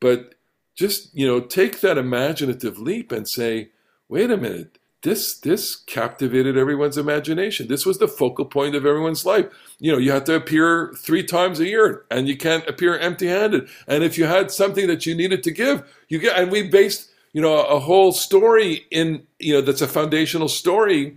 but 0.01 0.35
just 0.77 1.15
you 1.15 1.27
know 1.27 1.41
take 1.41 1.81
that 1.81 1.99
imaginative 1.99 2.79
leap 2.79 3.11
and 3.11 3.29
say, 3.29 3.71
wait 4.09 4.31
a 4.31 4.37
minute, 4.37 4.79
this 5.03 5.39
this 5.39 5.75
captivated 5.75 6.57
everyone's 6.57 6.99
imagination. 6.99 7.67
This 7.67 7.85
was 7.85 7.99
the 7.99 8.09
focal 8.09 8.45
point 8.45 8.77
of 8.77 8.87
everyone's 8.87 9.27
life. 9.27 9.47
You 9.81 9.93
know, 9.93 9.99
you 9.99 10.13
have 10.13 10.25
to 10.25 10.35
appear 10.35 10.95
three 10.99 11.25
times 11.25 11.59
a 11.61 11.67
year, 11.67 12.05
and 12.11 12.29
you 12.29 12.37
can't 12.37 12.67
appear 12.69 12.99
empty-handed. 12.99 13.69
And 13.89 14.05
if 14.05 14.19
you 14.19 14.27
had 14.27 14.51
something 14.51 14.87
that 14.87 15.07
you 15.07 15.15
needed 15.15 15.43
to 15.45 15.51
give, 15.51 15.83
you 16.09 16.19
get. 16.19 16.37
And 16.37 16.51
we 16.51 16.69
based 16.69 17.08
you 17.33 17.43
know 17.43 17.63
a 17.65 17.79
whole 17.79 18.13
story 18.13 18.87
in 18.91 19.27
you 19.39 19.55
know 19.55 19.61
that's 19.61 19.83
a 19.83 19.89
foundational 19.89 20.49
story 20.49 21.17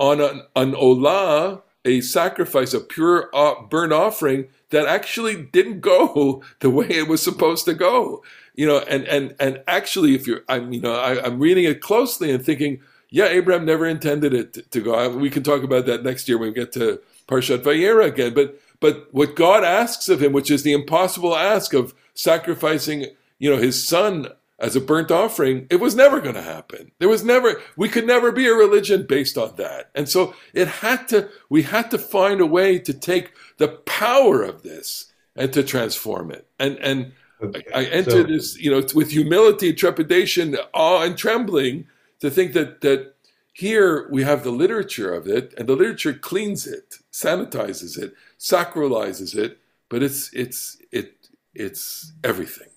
on 0.00 0.20
an, 0.20 0.42
an 0.56 0.72
olah, 0.72 1.60
a 1.84 2.00
sacrifice, 2.00 2.72
a 2.72 2.80
pure 2.80 3.28
uh, 3.34 3.62
burnt 3.68 3.92
offering 3.92 4.48
that 4.70 4.86
actually 4.86 5.42
didn't 5.52 5.80
go 5.80 6.42
the 6.60 6.70
way 6.70 6.86
it 6.88 7.06
was 7.06 7.22
supposed 7.22 7.66
to 7.66 7.74
go. 7.74 8.24
You 8.54 8.66
know, 8.66 8.78
and 8.80 9.04
and 9.04 9.34
and 9.38 9.62
actually, 9.68 10.14
if 10.14 10.26
you're, 10.26 10.40
I'm, 10.48 10.72
you 10.72 10.80
know, 10.80 10.94
I, 10.94 11.22
I'm 11.24 11.38
reading 11.38 11.64
it 11.64 11.80
closely 11.80 12.30
and 12.30 12.44
thinking, 12.44 12.80
yeah, 13.10 13.26
Abraham 13.26 13.64
never 13.64 13.86
intended 13.86 14.34
it 14.34 14.54
to, 14.54 14.62
to 14.62 14.80
go. 14.80 15.16
We 15.16 15.30
can 15.30 15.42
talk 15.42 15.62
about 15.62 15.86
that 15.86 16.02
next 16.02 16.28
year 16.28 16.38
when 16.38 16.48
we 16.48 16.54
get 16.54 16.72
to 16.72 17.00
Parshat 17.28 17.58
Vayera 17.58 18.06
again. 18.06 18.34
But 18.34 18.60
but 18.80 19.08
what 19.12 19.36
God 19.36 19.64
asks 19.64 20.08
of 20.08 20.22
him, 20.22 20.32
which 20.32 20.50
is 20.50 20.62
the 20.62 20.72
impossible 20.72 21.36
ask 21.36 21.74
of 21.74 21.94
sacrificing, 22.14 23.06
you 23.38 23.50
know, 23.50 23.58
his 23.58 23.86
son 23.86 24.28
as 24.60 24.76
a 24.76 24.80
burnt 24.80 25.10
offering, 25.10 25.66
it 25.70 25.80
was 25.80 25.96
never 25.96 26.20
going 26.20 26.34
to 26.34 26.42
happen. 26.42 26.92
There 26.98 27.08
was 27.08 27.24
never, 27.24 27.60
we 27.76 27.88
could 27.88 28.06
never 28.06 28.30
be 28.30 28.46
a 28.46 28.54
religion 28.54 29.06
based 29.08 29.38
on 29.38 29.56
that. 29.56 29.90
And 29.94 30.08
so 30.08 30.34
it 30.52 30.68
had 30.68 31.08
to, 31.08 31.30
we 31.48 31.62
had 31.62 31.90
to 31.90 31.98
find 31.98 32.40
a 32.40 32.46
way 32.46 32.78
to 32.78 32.92
take 32.92 33.32
the 33.56 33.68
power 33.68 34.42
of 34.42 34.62
this 34.62 35.12
and 35.34 35.52
to 35.54 35.62
transform 35.62 36.30
it. 36.30 36.46
And, 36.58 36.76
and 36.78 37.12
Okay, 37.42 37.62
I 37.74 37.86
enter 37.86 38.10
so- 38.10 38.22
this, 38.24 38.58
you 38.58 38.70
know, 38.70 38.86
with 38.94 39.10
humility, 39.10 39.72
trepidation, 39.72 40.56
awe, 40.74 41.02
and 41.02 41.16
trembling 41.16 41.86
to 42.20 42.30
think 42.30 42.52
that, 42.52 42.82
that 42.82 43.14
here 43.54 44.08
we 44.10 44.22
have 44.24 44.44
the 44.44 44.50
literature 44.50 45.14
of 45.14 45.26
it 45.26 45.54
and 45.56 45.66
the 45.66 45.74
literature 45.74 46.12
cleans 46.12 46.66
it, 46.66 46.96
sanitizes 47.10 47.98
it, 47.98 48.12
sacralizes 48.38 49.34
it, 49.34 49.58
but 49.88 50.02
it's, 50.02 50.30
it's, 50.34 50.76
it, 50.92 51.28
it's 51.54 52.12
everything. 52.22 52.68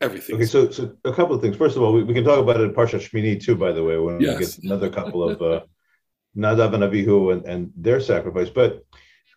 Everything. 0.00 0.36
Okay, 0.36 0.46
so 0.46 0.70
so 0.70 0.96
a 1.04 1.12
couple 1.12 1.34
of 1.34 1.42
things. 1.42 1.56
First 1.56 1.76
of 1.76 1.82
all, 1.82 1.92
we, 1.92 2.02
we 2.02 2.14
can 2.14 2.24
talk 2.24 2.38
about 2.38 2.58
it 2.58 2.64
in 2.64 2.74
Parshat 2.74 3.00
Shmini 3.00 3.42
too. 3.42 3.54
By 3.54 3.72
the 3.72 3.84
way, 3.84 3.98
when 3.98 4.18
we 4.18 4.24
get 4.24 4.58
another 4.58 4.88
couple 4.88 5.22
of 5.28 5.42
uh, 5.42 5.60
Nadav 6.36 6.74
and 6.74 6.84
Abihu 6.84 7.30
and, 7.30 7.44
and 7.44 7.72
their 7.76 8.00
sacrifice. 8.00 8.48
But 8.48 8.84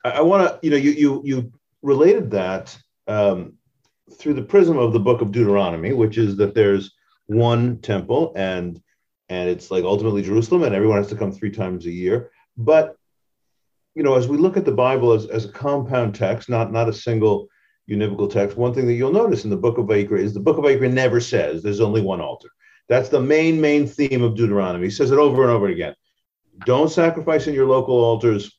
I, 0.06 0.12
I 0.12 0.22
want 0.22 0.48
to, 0.48 0.60
you 0.66 0.72
know, 0.72 0.78
you 0.78 0.92
you 0.92 1.22
you 1.26 1.52
related 1.82 2.32
that 2.32 2.78
um, 3.08 3.54
through 4.18 4.36
the 4.36 4.44
prism 4.44 4.78
of 4.78 4.94
the 4.94 5.00
book 5.00 5.22
of 5.22 5.32
Deuteronomy, 5.32 5.94
which 5.94 6.18
is 6.18 6.38
that 6.38 6.56
there's 6.56 6.94
one 7.26 7.80
temple 7.80 8.34
and 8.36 8.82
and 9.30 9.50
it's 9.50 9.72
like 9.72 9.84
ultimately 9.84 10.22
Jerusalem, 10.22 10.64
and 10.64 10.76
everyone 10.76 10.98
has 10.98 11.08
to 11.08 11.16
come 11.16 11.32
three 11.32 11.52
times 11.52 11.86
a 11.86 11.92
year. 11.92 12.32
But 12.58 12.96
you 13.96 14.04
know, 14.04 14.16
as 14.16 14.28
we 14.28 14.38
look 14.38 14.58
at 14.58 14.66
the 14.66 14.72
Bible 14.72 15.12
as, 15.12 15.26
as 15.28 15.46
a 15.46 15.52
compound 15.52 16.16
text, 16.16 16.50
not 16.50 16.72
not 16.72 16.90
a 16.90 16.94
single 16.94 17.48
univocal 17.90 18.32
text, 18.32 18.58
one 18.58 18.74
thing 18.74 18.88
that 18.88 18.94
you'll 18.94 19.12
notice 19.12 19.44
in 19.44 19.50
the 19.50 19.58
book 19.58 19.78
of 19.78 19.86
Vayikra 19.86 20.20
is 20.20 20.34
the 20.34 20.40
book 20.40 20.58
of 20.58 20.64
Vayikra 20.64 20.92
never 20.92 21.20
says 21.20 21.62
there's 21.62 21.82
only 21.82 22.02
one 22.02 22.22
altar. 22.22 22.50
That's 22.90 23.10
the 23.10 23.22
main 23.22 23.60
main 23.60 23.88
theme 23.88 24.24
of 24.24 24.36
Deuteronomy. 24.36 24.86
He 24.86 24.92
says 24.92 25.12
it 25.12 25.20
over 25.20 25.44
and 25.44 25.52
over 25.52 25.68
again. 25.68 25.96
Don't 26.66 26.92
sacrifice 26.92 27.48
in 27.48 27.54
your 27.54 27.68
local 27.68 27.96
altars. 27.96 28.58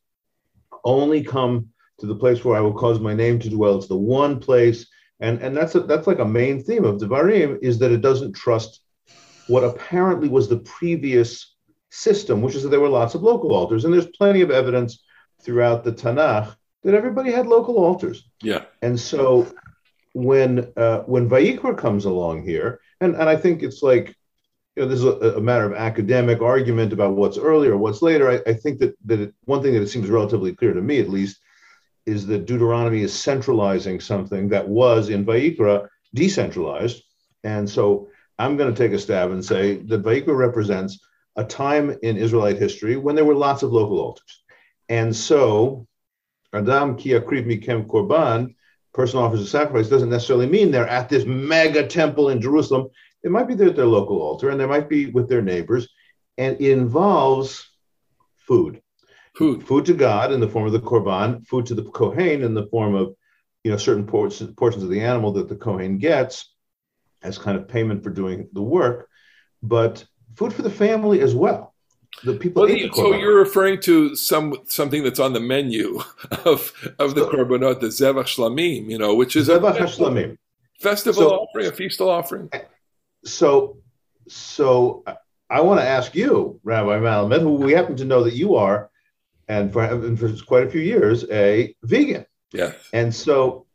Only 0.84 1.22
come 1.22 1.68
to 1.98 2.06
the 2.06 2.16
place 2.16 2.44
where 2.44 2.56
I 2.56 2.60
will 2.60 2.74
cause 2.74 3.00
my 3.00 3.14
name 3.14 3.38
to 3.40 3.50
dwell. 3.50 3.78
It's 3.78 3.86
the 3.86 3.96
one 3.96 4.40
place, 4.40 4.86
and 5.20 5.40
and 5.40 5.56
that's 5.56 5.74
a, 5.74 5.80
that's 5.80 6.06
like 6.06 6.18
a 6.18 6.24
main 6.24 6.62
theme 6.62 6.84
of 6.84 7.00
Devarim 7.00 7.58
is 7.62 7.78
that 7.78 7.92
it 7.92 8.00
doesn't 8.00 8.34
trust 8.34 8.80
what 9.46 9.64
apparently 9.64 10.28
was 10.28 10.48
the 10.48 10.58
previous 10.58 11.54
system, 11.90 12.42
which 12.42 12.54
is 12.54 12.62
that 12.62 12.70
there 12.70 12.80
were 12.80 12.88
lots 12.88 13.14
of 13.14 13.22
local 13.22 13.54
altars, 13.54 13.84
and 13.84 13.94
there's 13.94 14.06
plenty 14.06 14.40
of 14.40 14.50
evidence 14.50 15.02
throughout 15.42 15.84
the 15.84 15.92
Tanakh 15.92 16.56
that 16.84 16.94
everybody 16.94 17.32
had 17.32 17.46
local 17.46 17.76
altars. 17.78 18.28
Yeah. 18.42 18.64
And 18.82 18.98
so 18.98 19.52
when 20.12 20.72
uh, 20.76 21.00
when 21.00 21.28
Vayikra 21.28 21.76
comes 21.76 22.04
along 22.04 22.44
here, 22.44 22.80
and, 23.00 23.14
and 23.16 23.28
I 23.28 23.36
think 23.36 23.62
it's 23.62 23.82
like, 23.82 24.14
you 24.76 24.82
know, 24.82 24.88
this 24.88 25.00
is 25.00 25.04
a, 25.06 25.38
a 25.38 25.40
matter 25.40 25.66
of 25.66 25.74
academic 25.74 26.40
argument 26.40 26.92
about 26.92 27.16
what's 27.16 27.38
earlier, 27.38 27.76
what's 27.76 28.02
later. 28.02 28.30
I, 28.30 28.50
I 28.50 28.54
think 28.54 28.78
that 28.80 28.94
that 29.06 29.20
it, 29.20 29.34
one 29.44 29.62
thing 29.62 29.74
that 29.74 29.82
it 29.82 29.88
seems 29.88 30.08
relatively 30.08 30.54
clear 30.54 30.74
to 30.74 30.82
me, 30.82 31.00
at 31.00 31.08
least, 31.08 31.38
is 32.06 32.26
that 32.26 32.46
Deuteronomy 32.46 33.02
is 33.02 33.12
centralizing 33.12 34.00
something 34.00 34.48
that 34.50 34.68
was 34.68 35.08
in 35.08 35.24
Vayikra 35.24 35.88
decentralized, 36.14 37.02
and 37.42 37.68
so 37.68 38.08
I'm 38.38 38.56
going 38.56 38.72
to 38.72 38.78
take 38.78 38.92
a 38.92 38.98
stab 38.98 39.30
and 39.30 39.44
say 39.44 39.76
that 39.76 40.02
Vayikra 40.02 40.36
represents 40.36 40.98
a 41.36 41.44
time 41.44 41.96
in 42.02 42.16
Israelite 42.16 42.58
history 42.58 42.96
when 42.96 43.16
there 43.16 43.24
were 43.24 43.34
lots 43.34 43.62
of 43.62 43.72
local 43.72 43.98
altars. 43.98 44.42
And 44.88 45.14
so, 45.14 45.86
Adam 46.54 46.96
ki 46.96 47.10
akriv 47.10 47.46
mikem 47.46 47.86
korban, 47.86 48.54
person 48.92 49.18
offers 49.18 49.40
a 49.40 49.46
sacrifice, 49.46 49.88
doesn't 49.88 50.10
necessarily 50.10 50.46
mean 50.46 50.70
they're 50.70 50.88
at 50.88 51.08
this 51.08 51.24
mega 51.26 51.86
temple 51.86 52.28
in 52.28 52.40
Jerusalem. 52.40 52.88
It 53.22 53.30
might 53.30 53.48
be 53.48 53.54
there 53.54 53.68
at 53.68 53.76
their 53.76 53.86
local 53.86 54.20
altar, 54.20 54.50
and 54.50 54.60
they 54.60 54.66
might 54.66 54.88
be 54.88 55.06
with 55.06 55.28
their 55.28 55.42
neighbors. 55.42 55.88
And 56.38 56.60
it 56.60 56.70
involves 56.70 57.68
food. 58.36 58.80
Food. 59.34 59.66
Food 59.66 59.86
to 59.86 59.94
God 59.94 60.32
in 60.32 60.40
the 60.40 60.48
form 60.48 60.66
of 60.66 60.72
the 60.72 60.80
korban, 60.80 61.46
food 61.46 61.66
to 61.66 61.74
the 61.74 61.84
Kohen 61.84 62.42
in 62.42 62.54
the 62.54 62.66
form 62.66 62.94
of 62.94 63.14
you 63.64 63.70
know 63.70 63.76
certain 63.76 64.06
portions, 64.06 64.54
portions 64.54 64.84
of 64.84 64.90
the 64.90 65.00
animal 65.00 65.32
that 65.32 65.48
the 65.48 65.56
Kohen 65.56 65.98
gets 65.98 66.54
as 67.22 67.38
kind 67.38 67.56
of 67.56 67.66
payment 67.66 68.04
for 68.04 68.10
doing 68.10 68.48
the 68.52 68.62
work, 68.62 69.08
but 69.62 70.04
food 70.36 70.52
for 70.52 70.62
the 70.62 70.70
family 70.70 71.20
as 71.20 71.34
well. 71.34 71.73
The 72.22 72.34
people. 72.34 72.62
Well, 72.62 72.72
the 72.72 72.90
so 72.94 73.14
you're 73.14 73.38
referring 73.38 73.80
to 73.82 74.14
some 74.16 74.54
something 74.66 75.02
that's 75.02 75.18
on 75.20 75.32
the 75.32 75.40
menu 75.40 76.00
of 76.44 76.72
of 76.98 77.14
the 77.14 77.22
So- 77.22 77.30
korbanot, 77.30 77.80
the 77.80 77.88
zevach 77.88 78.26
shlamim, 78.26 78.88
you 78.90 78.98
know, 78.98 79.14
which 79.14 79.36
is 79.36 79.48
a 79.48 79.58
Zebach 79.58 79.76
Hashlamim. 79.76 80.38
festival 80.80 81.22
So- 81.22 81.30
offering, 81.36 81.66
a 81.66 81.72
feastal 81.72 82.08
offering. 82.10 82.48
Eh, 82.52 82.60
so, 83.24 83.78
so 84.28 85.02
I- 85.06 85.16
I 85.50 85.60
want 85.60 85.80
to 85.80 85.86
ask 85.86 86.14
you, 86.14 86.58
Rabbi 86.64 86.98
Malamet, 86.98 87.40
who 87.42 87.54
we 87.54 87.72
happen 87.72 87.96
to 87.96 88.04
know 88.04 88.24
that 88.24 88.34
you 88.34 88.54
are, 88.56 88.90
and 89.46 89.72
for, 89.72 89.84
and 89.84 90.18
for 90.18 90.32
quite 90.46 90.66
a 90.66 90.70
few 90.70 90.80
years, 90.80 91.24
a 91.30 91.74
vegan. 91.82 92.24
Yeah. 92.52 92.72
And 92.94 93.14
so, 93.14 93.66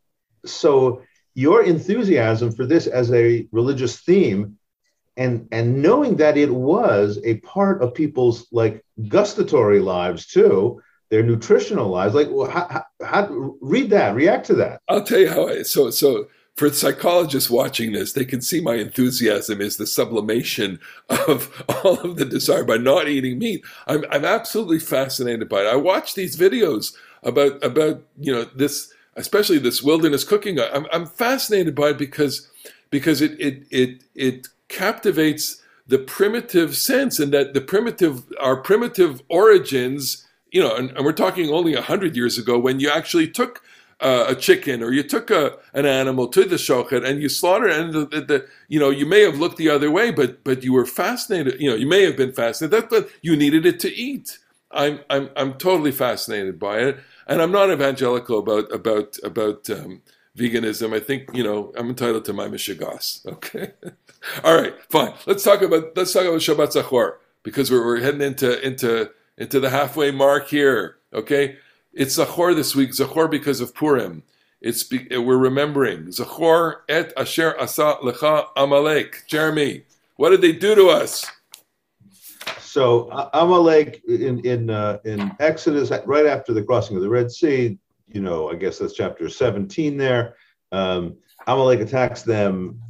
so 0.46 1.03
your 1.36 1.63
enthusiasm 1.63 2.51
for 2.51 2.65
this 2.65 2.88
as 2.88 3.12
a 3.13 3.48
religious 3.51 4.00
theme, 4.01 4.58
and 5.20 5.48
and 5.52 5.82
knowing 5.82 6.15
that 6.15 6.38
it 6.38 6.52
was 6.52 7.20
a 7.26 7.36
part 7.41 7.84
of 7.84 7.93
people's 7.93 8.48
like 8.52 8.84
gustatory 9.10 9.80
lives 9.80 10.26
too, 10.26 10.82
their 11.10 11.22
nutritional 11.22 11.89
lives. 11.89 12.15
Like, 12.15 12.30
well, 12.32 12.50
how, 12.50 12.67
how, 12.70 12.86
how 13.06 13.58
read 13.62 13.89
that, 13.91 14.15
react 14.15 14.48
to 14.48 14.56
that. 14.56 14.82
I'll 14.88 15.04
tell 15.04 15.20
you 15.20 15.30
how 15.30 15.50
I 15.50 15.63
so 15.63 15.91
so 15.91 16.28
for 16.56 16.70
psychologists 16.70 17.50
watching 17.50 17.91
this, 17.91 18.13
they 18.13 18.26
can 18.26 18.41
see 18.41 18.62
my 18.62 18.76
enthusiasm 18.76 19.62
is 19.62 19.78
the 19.78 19.86
sublimation 19.86 20.80
of 21.10 21.63
all 21.84 22.00
of 22.00 22.15
the 22.15 22.26
desire 22.26 22.63
by 22.63 22.78
not 22.78 23.10
eating 23.10 23.38
meat. 23.38 23.63
I'm 23.88 24.06
I'm 24.10 24.24
absolutely 24.24 24.80
fascinated 24.80 25.50
by 25.50 25.62
it. 25.62 25.67
I 25.67 25.76
watch 25.76 26.15
these 26.15 26.38
videos 26.38 26.96
about 27.24 27.62
about 27.62 28.04
you 28.17 28.34
know 28.34 28.46
this 28.56 28.93
especially 29.17 29.58
this 29.58 29.84
wilderness 29.84 30.24
cooking. 30.24 30.62
I'm 30.62 30.88
I'm 30.93 31.06
fascinated 31.06 31.76
by 31.76 31.89
it 31.89 31.98
because 31.98 32.50
because 32.89 33.22
it 33.22 33.38
it 33.38 33.65
it 33.70 34.04
it 34.15 34.48
captivates 34.69 35.62
the 35.88 35.97
primitive 35.99 36.77
sense 36.77 37.19
and 37.19 37.34
that 37.34 37.53
the 37.53 37.62
primitive 37.62 38.23
our 38.39 38.55
primitive 38.55 39.21
origins 39.27 40.25
you 40.51 40.62
know 40.62 40.75
and, 40.75 40.91
and 40.91 41.03
we're 41.03 41.12
talking 41.12 41.49
only 41.49 41.73
100 41.73 42.15
years 42.15 42.38
ago 42.38 42.58
when 42.58 42.79
you 42.79 42.89
actually 42.89 43.27
took 43.27 43.62
uh, 44.01 44.25
a 44.29 44.36
chicken 44.36 44.82
or 44.82 44.91
you 44.91 45.03
took 45.03 45.29
a, 45.29 45.58
an 45.73 45.86
animal 45.86 46.27
to 46.27 46.45
the 46.45 46.55
shochet 46.55 47.05
and 47.05 47.21
you 47.21 47.27
slaughtered 47.27 47.71
and 47.71 47.93
the, 47.93 48.05
the, 48.05 48.21
the 48.21 48.47
you 48.69 48.79
know 48.79 48.89
you 48.89 49.05
may 49.05 49.21
have 49.21 49.39
looked 49.39 49.58
the 49.58 49.69
other 49.69 49.91
way 49.91 50.12
but 50.12 50.43
but 50.43 50.63
you 50.63 50.71
were 50.71 50.86
fascinated 50.86 51.60
you 51.60 51.69
know 51.69 51.75
you 51.75 51.88
may 51.88 52.03
have 52.03 52.15
been 52.15 52.32
fascinated. 52.32 52.84
That 52.84 52.89
but 52.89 53.10
you 53.21 53.36
needed 53.36 53.65
it 53.65 53.79
to 53.82 53.93
eat. 53.93 54.38
I'm 54.71 54.99
i'm 55.10 55.29
i'm 55.36 55.53
totally 55.55 55.91
fascinated 55.91 56.60
by 56.60 56.79
it. 56.79 56.99
And 57.27 57.41
i'm 57.41 57.51
not 57.51 57.71
evangelical 57.71 58.39
about 58.39 58.71
about 58.71 59.17
about 59.23 59.69
um, 59.69 60.01
veganism 60.39 60.95
i 60.95 60.99
think 60.99 61.30
you 61.34 61.43
know 61.43 61.73
i'm 61.78 61.89
entitled 61.89 62.23
to 62.23 62.34
my 62.34 62.47
mishigas 62.47 63.25
okay 63.28 63.73
all 64.43 64.60
right 64.60 64.75
fine 64.89 65.13
let's 65.25 65.43
talk 65.43 65.62
about 65.62 65.95
let's 65.95 66.13
talk 66.13 66.23
about 66.23 66.39
shabbat 66.39 66.71
zachor 66.73 67.17
because 67.43 67.69
we're, 67.69 67.86
we're 67.86 68.02
heading 68.02 68.21
into 68.21 68.65
into 68.65 69.12
into 69.38 69.60
the 69.60 69.69
halfway 69.69 70.12
mark 70.12 70.47
here 70.47 70.97
okay 71.13 71.58
it's 71.93 72.17
Zachor 72.17 72.56
this 72.56 72.75
week, 72.75 72.91
Zachor 72.91 73.30
because 73.30 73.62
of 73.62 73.73
Purim. 73.73 74.23
It's 74.62 74.89
we're 74.91 75.38
remembering 75.38 76.08
Zachor 76.08 76.78
et 76.88 77.13
Asher 77.17 77.60
Asa 77.60 77.97
Lecha 78.04 78.47
Amalek. 78.56 79.23
Jeremy, 79.28 79.84
what 80.17 80.30
did 80.30 80.41
they 80.41 80.52
do 80.52 80.75
to 80.75 80.89
us? 80.89 81.25
So 82.60 83.10
Amalek 83.34 84.04
in 84.08 84.45
in 84.45 84.69
uh, 84.69 84.99
in 85.06 85.32
Exodus, 85.39 85.91
right 86.06 86.25
after 86.25 86.54
the 86.54 86.63
crossing 86.63 86.95
of 86.97 87.02
the 87.02 87.10
Red 87.10 87.32
Sea, 87.32 87.78
you 88.12 88.22
know, 88.22 88.50
I 88.50 88.56
guess 88.56 88.78
that's 88.78 88.93
chapter 88.93 89.30
17 89.30 89.98
there. 89.98 90.36
Um, 90.72 91.17
Amalek 91.48 91.80
attacks 91.80 92.24
them 92.24 92.82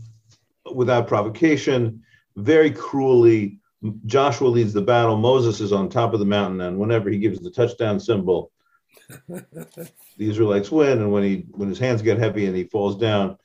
without 0.73 1.07
provocation, 1.07 2.03
very 2.35 2.71
cruelly. 2.71 3.59
Joshua 4.05 4.47
leads 4.47 4.73
the 4.73 4.81
battle. 4.81 5.17
Moses 5.17 5.61
is 5.61 5.71
on 5.71 5.89
top 5.89 6.13
of 6.13 6.19
the 6.19 6.25
mountain, 6.25 6.61
and 6.61 6.77
whenever 6.77 7.09
he 7.09 7.17
gives 7.17 7.39
the 7.39 7.51
touchdown 7.51 7.99
symbol, 7.99 8.51
the 9.27 9.89
Israelites 10.17 10.71
win. 10.71 10.99
And 10.99 11.11
when 11.11 11.23
he 11.23 11.45
when 11.51 11.69
his 11.69 11.79
hands 11.79 12.01
get 12.01 12.17
heavy 12.17 12.45
and 12.45 12.55
he 12.55 12.65
falls 12.65 12.97
down, 12.97 13.37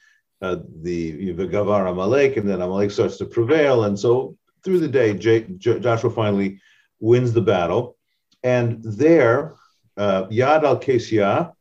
uh, 0.42 0.58
the 0.82 1.32
Gavar 1.34 1.90
Amalek, 1.90 2.37
and 2.37 2.48
then 2.48 2.60
Amalek 2.60 2.90
starts 2.90 3.16
to 3.18 3.24
prevail. 3.24 3.84
And 3.84 3.98
so 3.98 4.37
through 4.62 4.80
the 4.80 4.88
day, 4.88 5.14
J, 5.14 5.46
J, 5.56 5.78
Joshua 5.78 6.10
finally 6.10 6.60
wins 7.00 7.32
the 7.32 7.40
battle. 7.40 7.96
And 8.42 8.82
there, 8.82 9.54
uh, 9.96 10.26
Yad 10.26 10.64
al 10.64 10.78
Kesiyah, 10.78 11.53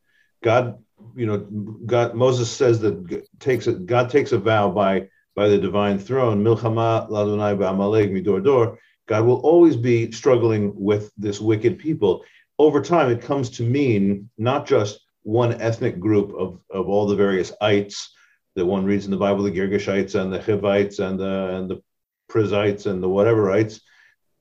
God, 0.44 0.78
you 1.16 1.24
know, 1.24 1.38
God, 1.86 2.14
Moses 2.14 2.50
says 2.50 2.78
that 2.80 3.26
takes 3.40 3.66
a, 3.66 3.72
God 3.72 4.10
takes 4.10 4.32
a 4.32 4.38
vow 4.38 4.68
by 4.70 5.08
by 5.34 5.48
the 5.48 5.58
divine 5.58 5.98
throne, 5.98 6.44
Milchama 6.44 7.08
Ladonai 7.08 7.54
Amalek 7.54 8.10
Midor 8.10 8.44
Dor. 8.44 8.78
God 9.08 9.24
will 9.24 9.40
always 9.40 9.74
be 9.74 10.12
struggling 10.12 10.72
with 10.76 11.10
this 11.16 11.40
wicked 11.40 11.78
people. 11.78 12.22
Over 12.58 12.80
time, 12.82 13.10
it 13.10 13.22
comes 13.22 13.50
to 13.50 13.62
mean 13.62 14.30
not 14.38 14.66
just 14.66 15.00
one 15.22 15.60
ethnic 15.60 15.98
group 15.98 16.32
of, 16.34 16.60
of 16.70 16.88
all 16.88 17.06
the 17.06 17.16
various 17.16 17.50
ites 17.60 18.14
that 18.54 18.66
one 18.66 18.84
reads 18.84 19.06
in 19.06 19.10
the 19.10 19.16
Bible, 19.16 19.42
the 19.42 19.50
Girgashites 19.50 20.14
and 20.14 20.32
the 20.32 20.42
Hivites 20.42 20.98
and 20.98 21.18
the 21.18 21.56
and 21.56 21.70
the 21.70 21.82
Perizzites 22.28 22.84
and 22.84 23.02
the 23.02 23.08
whateverites. 23.08 23.80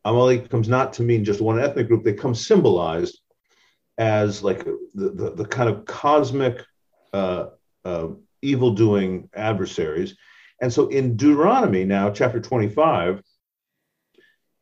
Amalek 0.04 0.50
comes 0.50 0.68
not 0.68 0.92
to 0.94 1.04
mean 1.04 1.24
just 1.24 1.40
one 1.40 1.60
ethnic 1.60 1.88
group, 1.88 2.04
they 2.04 2.14
come 2.14 2.36
symbolized 2.36 3.20
as 3.98 4.44
like 4.44 4.66
the, 4.66 4.80
the, 4.94 5.34
the 5.36 5.46
kind 5.46 5.70
of 5.70 5.86
cosmic 5.86 6.64
uh, 7.14 7.48
uh, 7.86 8.08
evil 8.42 8.72
doing 8.72 9.30
adversaries. 9.36 10.16
And 10.62 10.72
so 10.72 10.88
in 10.88 11.18
Deuteronomy, 11.18 11.86
now 11.86 12.10
chapter 12.10 12.40
25, 12.40 13.22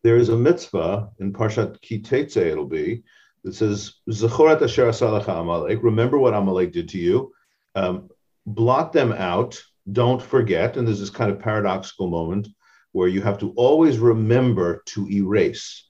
there 0.04 0.18
is 0.18 0.30
a 0.30 0.38
mitzvah 0.38 1.10
in 1.20 1.34
Parshat 1.34 1.80
Ki 1.82 2.02
Tetzeh, 2.02 2.38
it'll 2.38 2.66
be, 2.66 3.04
that 3.44 3.54
says, 3.54 3.94
Zechorat 4.10 4.62
asher 4.62 4.90
Amalek, 5.32 5.84
remember 5.84 6.18
what 6.18 6.34
Amalek 6.34 6.72
did 6.72 6.90
to 6.90 6.98
you, 6.98 7.34
um, 7.76 8.10
blot 8.46 8.94
them 8.94 9.12
out, 9.12 9.62
don't 9.92 10.22
forget. 10.22 10.78
And 10.78 10.88
there's 10.88 11.00
this 11.00 11.10
kind 11.10 11.32
of 11.32 11.40
paradoxical 11.40 12.08
moment 12.08 12.48
where 12.92 13.08
you 13.08 13.22
have 13.22 13.38
to 13.40 13.52
always 13.56 13.98
remember 14.00 14.84
to 14.88 15.10
erase. 15.10 15.90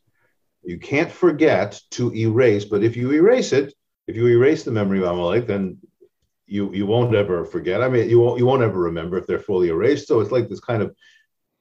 You 0.63 0.77
can't 0.77 1.11
forget 1.11 1.79
to 1.91 2.13
erase, 2.13 2.65
but 2.65 2.83
if 2.83 2.95
you 2.95 3.11
erase 3.11 3.51
it, 3.53 3.73
if 4.07 4.15
you 4.15 4.27
erase 4.27 4.63
the 4.63 4.71
memory 4.71 4.99
of 4.99 5.05
Amalek, 5.05 5.47
then 5.47 5.77
you 6.45 6.73
you 6.73 6.85
won't 6.85 7.15
ever 7.15 7.45
forget. 7.45 7.81
I 7.81 7.89
mean, 7.89 8.09
you 8.09 8.19
won't 8.19 8.37
you 8.39 8.45
won't 8.45 8.61
ever 8.61 8.79
remember 8.79 9.17
if 9.17 9.25
they're 9.25 9.39
fully 9.39 9.69
erased. 9.69 10.07
So 10.07 10.19
it's 10.19 10.31
like 10.31 10.49
this 10.49 10.59
kind 10.59 10.83
of 10.83 10.95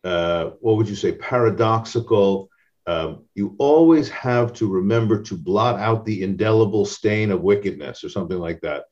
uh, 0.05 0.51
what 0.61 0.77
would 0.77 0.89
you 0.89 0.97
say 0.97 1.13
paradoxical. 1.13 2.49
Um, 2.87 3.25
you 3.35 3.55
always 3.59 4.09
have 4.09 4.53
to 4.55 4.67
remember 4.67 5.23
to 5.23 5.37
blot 5.37 5.79
out 5.79 6.05
the 6.05 6.23
indelible 6.23 6.85
stain 6.87 7.31
of 7.31 7.43
wickedness 7.43 8.03
or 8.03 8.09
something 8.09 8.39
like 8.39 8.61
that. 8.63 8.85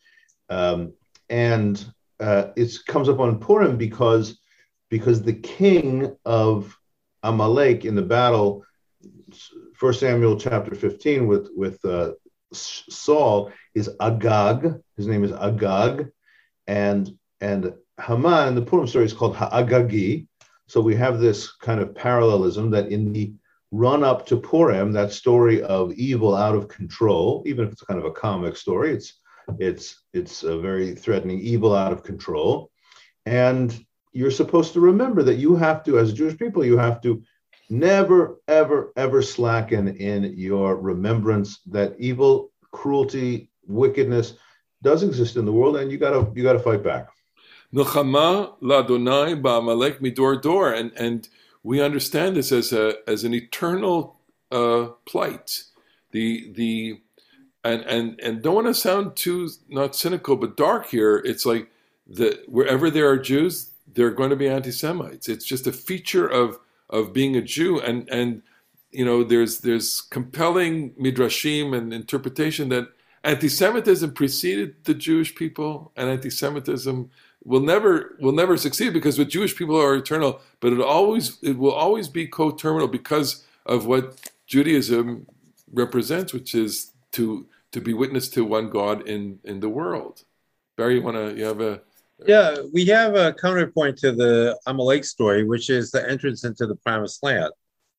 Um, 0.51 0.92
and 1.29 1.85
uh, 2.21 2.49
it 2.55 2.73
comes 2.87 3.09
up 3.09 3.18
on 3.18 3.40
Purim 3.40 3.77
because 3.77 4.38
because 4.90 5.23
the 5.23 5.35
king 5.35 6.16
of 6.25 6.79
Amalek 7.23 7.85
in 7.85 7.94
the 7.94 8.03
battle, 8.03 8.64
First 9.78 10.00
Samuel 10.00 10.36
chapter 10.36 10.74
15 10.74 11.28
with 11.28 11.50
with 11.54 11.84
uh, 11.84 12.14
Saul 12.52 13.52
is 13.76 13.88
Agag. 14.00 14.74
His 14.96 15.06
name 15.06 15.22
is 15.22 15.30
Agag, 15.30 16.10
and 16.66 17.16
and 17.40 17.72
Haman 18.04 18.56
the 18.56 18.62
Purim 18.62 18.88
story 18.88 19.04
is 19.04 19.12
called 19.12 19.36
Ha'agagi. 19.36 20.26
So 20.66 20.80
we 20.80 20.96
have 20.96 21.20
this 21.20 21.52
kind 21.52 21.80
of 21.80 21.94
parallelism 21.94 22.70
that 22.70 22.88
in 22.88 23.12
the 23.12 23.32
run 23.70 24.02
up 24.02 24.26
to 24.26 24.36
Purim, 24.36 24.90
that 24.94 25.12
story 25.12 25.62
of 25.62 25.92
evil 25.92 26.34
out 26.34 26.56
of 26.56 26.66
control, 26.66 27.44
even 27.46 27.64
if 27.64 27.72
it's 27.72 27.82
kind 27.82 28.00
of 28.00 28.06
a 28.06 28.10
comic 28.10 28.56
story, 28.56 28.90
it's 28.90 29.20
it's 29.60 30.02
it's 30.12 30.42
a 30.42 30.58
very 30.58 30.92
threatening 30.92 31.38
evil 31.38 31.72
out 31.72 31.92
of 31.92 32.02
control, 32.02 32.72
and 33.26 33.78
you're 34.12 34.32
supposed 34.32 34.72
to 34.72 34.80
remember 34.80 35.22
that 35.22 35.36
you 35.36 35.54
have 35.54 35.84
to, 35.84 36.00
as 36.00 36.12
Jewish 36.12 36.36
people, 36.36 36.64
you 36.64 36.78
have 36.78 37.00
to 37.02 37.22
never, 37.70 38.40
ever, 38.48 38.92
ever 38.96 39.22
slacken 39.22 39.88
in 39.96 40.35
your 40.37 40.76
remembrance 40.76 41.61
that 41.66 41.94
evil, 41.98 42.50
cruelty, 42.72 43.50
wickedness 43.66 44.35
does 44.83 45.02
exist 45.02 45.37
in 45.37 45.44
the 45.44 45.52
world, 45.52 45.76
and 45.76 45.90
you 45.90 45.98
gotta 45.98 46.31
you 46.35 46.42
gotta 46.42 46.59
fight 46.59 46.83
back. 46.83 47.09
Midor 50.00 50.40
dor, 50.40 50.72
and 50.72 50.92
and 50.96 51.28
we 51.62 51.83
understand 51.83 52.37
this 52.37 52.52
as 52.52 52.72
a 52.72 52.94
as 53.07 53.24
an 53.24 53.35
eternal 53.35 54.20
uh, 54.50 54.88
plight. 55.07 55.64
The 56.12 56.50
the 56.52 57.00
and 57.64 57.83
and 57.83 58.20
and 58.20 58.42
don't 58.42 58.54
want 58.54 58.66
to 58.68 58.74
sound 58.74 59.16
too 59.16 59.50
not 59.68 59.94
cynical 59.94 60.37
but 60.37 60.57
dark 60.57 60.88
here. 60.88 61.18
It's 61.18 61.44
like 61.44 61.70
that 62.07 62.48
wherever 62.48 62.88
there 62.90 63.11
are 63.11 63.18
Jews, 63.18 63.72
there 63.92 64.07
are 64.07 64.12
going 64.12 64.31
to 64.31 64.37
be 64.37 64.48
anti-Semites. 64.48 65.28
It's 65.28 65.44
just 65.44 65.66
a 65.66 65.72
feature 65.72 66.26
of 66.26 66.59
of 66.90 67.12
being 67.12 67.37
a 67.37 67.42
Jew, 67.42 67.81
and 67.81 68.09
and 68.09 68.42
you 68.90 69.05
know 69.05 69.24
there's 69.24 69.59
there's 69.59 70.01
compelling 70.01 70.90
midrashim 70.92 71.77
and 71.77 71.92
interpretation 71.92 72.68
that 72.70 72.88
anti-Semitism 73.24 74.12
preceded 74.12 74.85
the 74.85 74.94
Jewish 74.94 75.35
people, 75.35 75.92
and 75.96 76.09
anti-Semitism 76.09 77.11
will 77.44 77.61
never 77.61 78.16
will 78.20 78.33
never 78.33 78.57
succeed 78.57 78.92
because 78.92 79.16
the 79.16 79.24
Jewish 79.24 79.57
people 79.57 79.81
are 79.81 79.94
eternal, 79.94 80.40
but 80.61 80.72
it 80.72 80.81
always 80.81 81.38
it 81.42 81.59
will 81.59 81.72
always 81.72 82.09
be 82.09 82.27
co-terminal 82.27 82.88
because 82.88 83.44
of 83.66 83.87
what 83.87 84.31
Judaism 84.46 85.27
represents, 85.72 86.33
which 86.33 86.55
is 86.55 86.92
to 87.12 87.46
to 87.72 87.81
be 87.81 87.92
witness 87.94 88.29
to 88.31 88.44
one 88.44 88.70
God 88.70 89.07
in 89.07 89.40
in 89.44 89.61
the 89.61 89.68
world. 89.68 90.24
Barry, 90.77 90.96
you 90.96 91.03
want 91.03 91.16
to 91.16 91.37
you 91.37 91.44
have 91.44 91.61
a 91.61 91.83
yeah, 92.26 92.57
we 92.72 92.85
have 92.87 93.14
a 93.14 93.33
counterpoint 93.33 93.98
to 93.98 94.12
the 94.12 94.59
Amalek 94.66 95.04
story, 95.04 95.44
which 95.44 95.70
is 95.70 95.90
the 95.90 96.09
entrance 96.09 96.44
into 96.44 96.66
the 96.66 96.76
promised 96.76 97.22
land. 97.22 97.52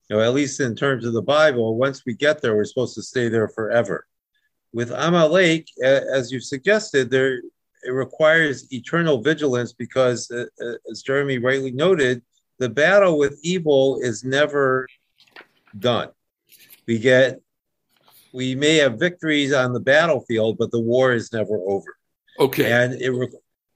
You 0.10 0.17
know, 0.17 0.23
at 0.23 0.34
least 0.34 0.60
in 0.60 0.75
terms 0.75 1.05
of 1.05 1.13
the 1.13 1.21
Bible, 1.21 1.77
once 1.77 2.03
we 2.05 2.15
get 2.15 2.41
there, 2.41 2.55
we're 2.55 2.65
supposed 2.65 2.95
to 2.95 3.03
stay 3.03 3.29
there 3.29 3.47
forever. 3.47 4.05
With 4.73 4.91
Amalek, 4.91 5.67
as 5.84 6.32
you've 6.32 6.43
suggested, 6.43 7.10
there 7.10 7.41
it 7.84 7.91
requires 7.91 8.71
eternal 8.73 9.21
vigilance 9.21 9.73
because, 9.73 10.29
uh, 10.32 10.45
uh, 10.62 10.73
as 10.91 11.01
Jeremy 11.01 11.38
rightly 11.38 11.71
noted, 11.71 12.21
the 12.58 12.69
battle 12.69 13.17
with 13.17 13.39
evil 13.41 13.99
is 14.01 14.23
never 14.23 14.86
done. 15.77 16.10
We 16.88 16.99
get, 16.99 17.39
we 18.34 18.55
may 18.55 18.75
have 18.77 18.99
victories 18.99 19.53
on 19.53 19.71
the 19.71 19.79
battlefield, 19.79 20.58
but 20.58 20.71
the 20.71 20.79
war 20.82 21.13
is 21.13 21.32
never 21.32 21.58
over. 21.67 21.95
Okay. 22.39 22.71
And 22.71 22.93
it, 22.95 23.12
re- 23.12 23.29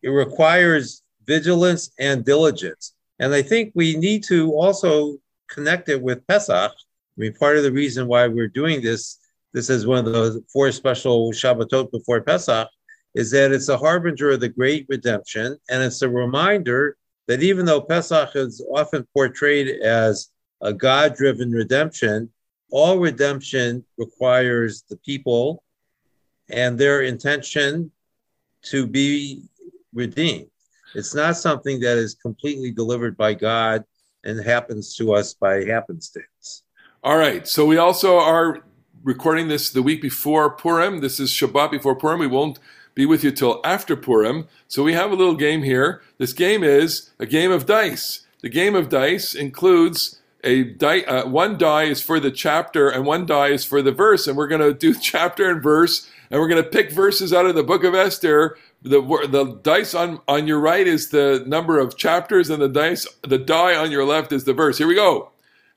it 0.03 0.09
requires 0.09 1.01
vigilance 1.25 1.91
and 1.97 2.25
diligence. 2.25 2.93
And 3.19 3.33
I 3.33 3.41
think 3.41 3.71
we 3.73 3.95
need 3.95 4.23
to 4.25 4.51
also 4.51 5.17
connect 5.49 5.89
it 5.89 6.01
with 6.01 6.27
Pesach. 6.27 6.71
I 6.71 7.15
mean, 7.17 7.33
part 7.33 7.57
of 7.57 7.63
the 7.63 7.71
reason 7.71 8.07
why 8.07 8.27
we're 8.27 8.47
doing 8.47 8.81
this, 8.81 9.19
this 9.53 9.69
is 9.69 9.87
one 9.87 9.99
of 9.99 10.05
the 10.05 10.43
four 10.51 10.71
special 10.71 11.31
Shabbatot 11.31 11.91
before 11.91 12.21
Pesach, 12.21 12.67
is 13.15 13.31
that 13.31 13.51
it's 13.51 13.69
a 13.69 13.77
harbinger 13.77 14.31
of 14.31 14.41
the 14.41 14.49
great 14.49 14.85
redemption. 14.89 15.57
And 15.69 15.81
it's 15.81 16.01
a 16.01 16.09
reminder 16.09 16.97
that 17.27 17.41
even 17.41 17.65
though 17.65 17.81
Pesach 17.81 18.35
is 18.35 18.65
often 18.73 19.07
portrayed 19.13 19.81
as 19.81 20.29
a 20.61 20.73
God 20.73 21.15
driven 21.15 21.51
redemption, 21.51 22.29
all 22.71 22.97
redemption 22.97 23.85
requires 23.97 24.83
the 24.89 24.97
people 24.97 25.63
and 26.49 26.77
their 26.77 27.03
intention 27.03 27.91
to 28.63 28.87
be 28.87 29.43
redeemed. 29.93 30.47
It's 30.95 31.15
not 31.15 31.37
something 31.37 31.79
that 31.81 31.97
is 31.97 32.13
completely 32.15 32.71
delivered 32.71 33.17
by 33.17 33.33
God 33.33 33.83
and 34.23 34.39
happens 34.39 34.95
to 34.95 35.13
us 35.13 35.33
by 35.33 35.63
happenstance. 35.65 36.63
All 37.03 37.17
right. 37.17 37.47
So 37.47 37.65
we 37.65 37.77
also 37.77 38.17
are 38.17 38.63
recording 39.03 39.47
this 39.47 39.69
the 39.69 39.81
week 39.81 40.01
before 40.01 40.55
Purim. 40.55 41.01
This 41.01 41.19
is 41.19 41.31
Shabbat 41.31 41.71
before 41.71 41.95
Purim. 41.95 42.19
We 42.19 42.27
won't 42.27 42.59
be 42.95 43.05
with 43.05 43.23
you 43.23 43.31
till 43.31 43.59
after 43.63 43.95
Purim. 43.95 44.47
So 44.67 44.83
we 44.83 44.93
have 44.93 45.11
a 45.11 45.15
little 45.15 45.35
game 45.35 45.63
here. 45.63 46.01
This 46.17 46.33
game 46.33 46.63
is 46.63 47.11
a 47.19 47.25
game 47.25 47.51
of 47.51 47.65
dice. 47.65 48.25
The 48.41 48.49
game 48.49 48.75
of 48.75 48.89
dice 48.89 49.33
includes 49.35 50.21
a 50.43 50.63
die. 50.63 51.01
Uh, 51.01 51.27
one 51.27 51.57
die 51.57 51.83
is 51.83 52.01
for 52.01 52.19
the 52.19 52.31
chapter, 52.31 52.89
and 52.89 53.05
one 53.05 53.25
die 53.25 53.47
is 53.47 53.65
for 53.65 53.81
the 53.81 53.91
verse. 53.91 54.27
And 54.27 54.37
we're 54.37 54.47
going 54.47 54.61
to 54.61 54.73
do 54.73 54.93
chapter 55.01 55.49
and 55.49 55.61
verse, 55.61 56.09
and 56.31 56.39
we're 56.39 56.47
going 56.47 56.63
to 56.63 56.69
pick 56.69 56.91
verses 56.91 57.33
out 57.33 57.45
of 57.45 57.55
the 57.55 57.63
Book 57.63 57.83
of 57.83 57.95
Esther 57.95 58.57
the 58.83 59.01
the 59.29 59.59
dice 59.63 59.93
on 59.93 60.19
on 60.27 60.45
your 60.45 60.59
right 60.59 60.85
is 60.85 61.09
the 61.09 61.43
number 61.47 61.79
of 61.79 61.97
chapters, 61.97 62.49
and 62.49 62.61
the 62.61 62.67
dice 62.67 63.07
the 63.21 63.37
die 63.37 63.75
on 63.75 63.91
your 63.91 64.05
left 64.05 64.31
is 64.31 64.43
the 64.43 64.53
verse. 64.53 64.77
Here 64.77 64.87
we 64.87 64.95
go. 64.95 65.29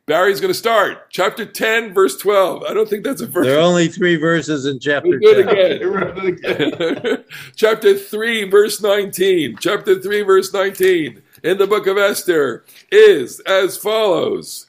Barry's 0.07 0.41
going 0.41 0.53
to 0.53 0.59
start 0.59 1.11
chapter 1.11 1.47
ten, 1.47 1.95
verse 1.95 2.17
twelve. 2.17 2.65
I 2.65 2.75
don't 2.75 2.89
think 2.89 3.05
that's 3.05 3.21
a 3.21 3.27
verse. 3.27 3.47
There 3.47 3.59
are 3.59 3.63
only 3.63 3.89
three 3.89 4.17
verses 4.17 4.67
in 4.67 4.81
chapter. 4.81 5.19
Do 5.19 5.19
it 5.23 6.43
again. 6.43 7.25
chapter 7.57 7.97
three, 7.97 8.49
verse 8.49 8.81
nineteen. 8.81 9.57
Chapter 9.61 10.01
three, 10.01 10.23
verse 10.23 10.53
nineteen 10.53 11.23
in 11.45 11.59
the 11.59 11.67
book 11.67 11.87
of 11.87 11.97
Esther 11.97 12.65
is 12.91 13.41
as 13.41 13.77
follows. 13.77 14.66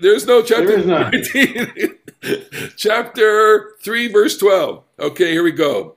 There's 0.00 0.26
no 0.26 0.42
chapter 0.42 0.66
There 0.66 0.78
is 0.80 0.86
not. 0.86 1.12
19. 1.12 1.98
chapter 2.76 3.72
3, 3.82 4.08
verse 4.08 4.36
12. 4.38 4.82
Okay, 4.98 5.32
here 5.32 5.42
we 5.42 5.52
go. 5.52 5.96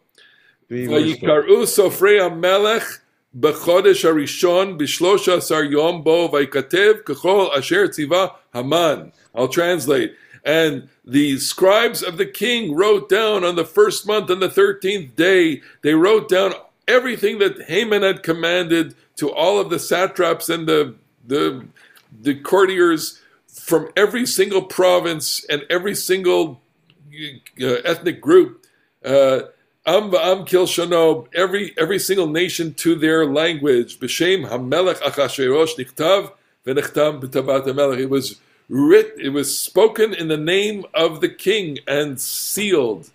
ויקראו 0.72 1.68
סופרי 1.68 2.22
המלך 2.22 3.00
בחודש 3.40 4.06
הראשון 4.06 4.78
בשלוש 4.78 5.30
עשר 5.30 5.64
יום 5.64 6.04
בו 6.04 6.30
ויכתב 6.34 6.94
ככל 7.06 7.48
אשר 7.60 7.88
ציווה 7.88 8.28
המן. 8.54 9.10
I'll 9.36 9.48
translate. 9.48 10.12
And 10.46 10.90
the 11.06 11.38
scribes 11.38 12.02
of 12.02 12.18
the 12.18 12.26
king 12.26 12.76
wrote 12.76 13.10
down 13.10 13.44
on 13.44 13.56
the 13.56 13.66
first 13.66 14.08
month 14.08 14.30
on 14.32 14.40
the 14.40 14.50
thirteenth 14.50 15.16
day, 15.16 15.62
they 15.82 15.94
wrote 15.94 16.30
down 16.30 16.54
everything 16.88 17.40
that 17.40 17.64
Haman 17.64 18.04
had 18.04 18.24
commanded 18.24 18.96
to 19.18 19.32
all 19.32 19.60
of 19.60 19.70
the 19.70 19.80
satraps 19.80 20.50
and 20.50 20.68
the 20.68 20.96
the, 21.28 21.66
the 22.22 22.36
courtiers 22.36 23.20
from 23.55 23.89
every 23.97 24.27
single 24.27 24.63
province 24.63 25.45
and 25.49 25.65
every 25.71 25.95
single 25.95 26.61
uh, 27.61 27.67
ethnic 27.85 28.21
group. 28.21 28.67
Uh, 29.05 29.43
Am 29.87 30.11
va'am 30.11 30.47
kil 30.47 30.67
shano, 30.67 31.29
every 31.35 31.75
every 31.77 31.99
single 31.99 32.27
nation 32.27 32.73
to 32.75 32.95
their 32.95 33.27
language. 33.27 34.01
B'shem 34.01 34.49
hamelech 34.49 34.97
achashverosh 35.03 35.77
nichtav 35.77 36.33
v'nichtam 36.67 37.21
b'tavat 37.21 37.67
hamelech. 37.67 37.99
It 37.99 38.09
was 38.09 38.41
writ, 38.71 39.13
it 39.19 39.29
was 39.29 39.59
spoken 39.59 40.15
in 40.15 40.29
the 40.29 40.39
name 40.39 40.87
of 40.95 41.21
the 41.21 41.29
king 41.29 41.79
and 41.87 42.19
sealed 42.19 43.11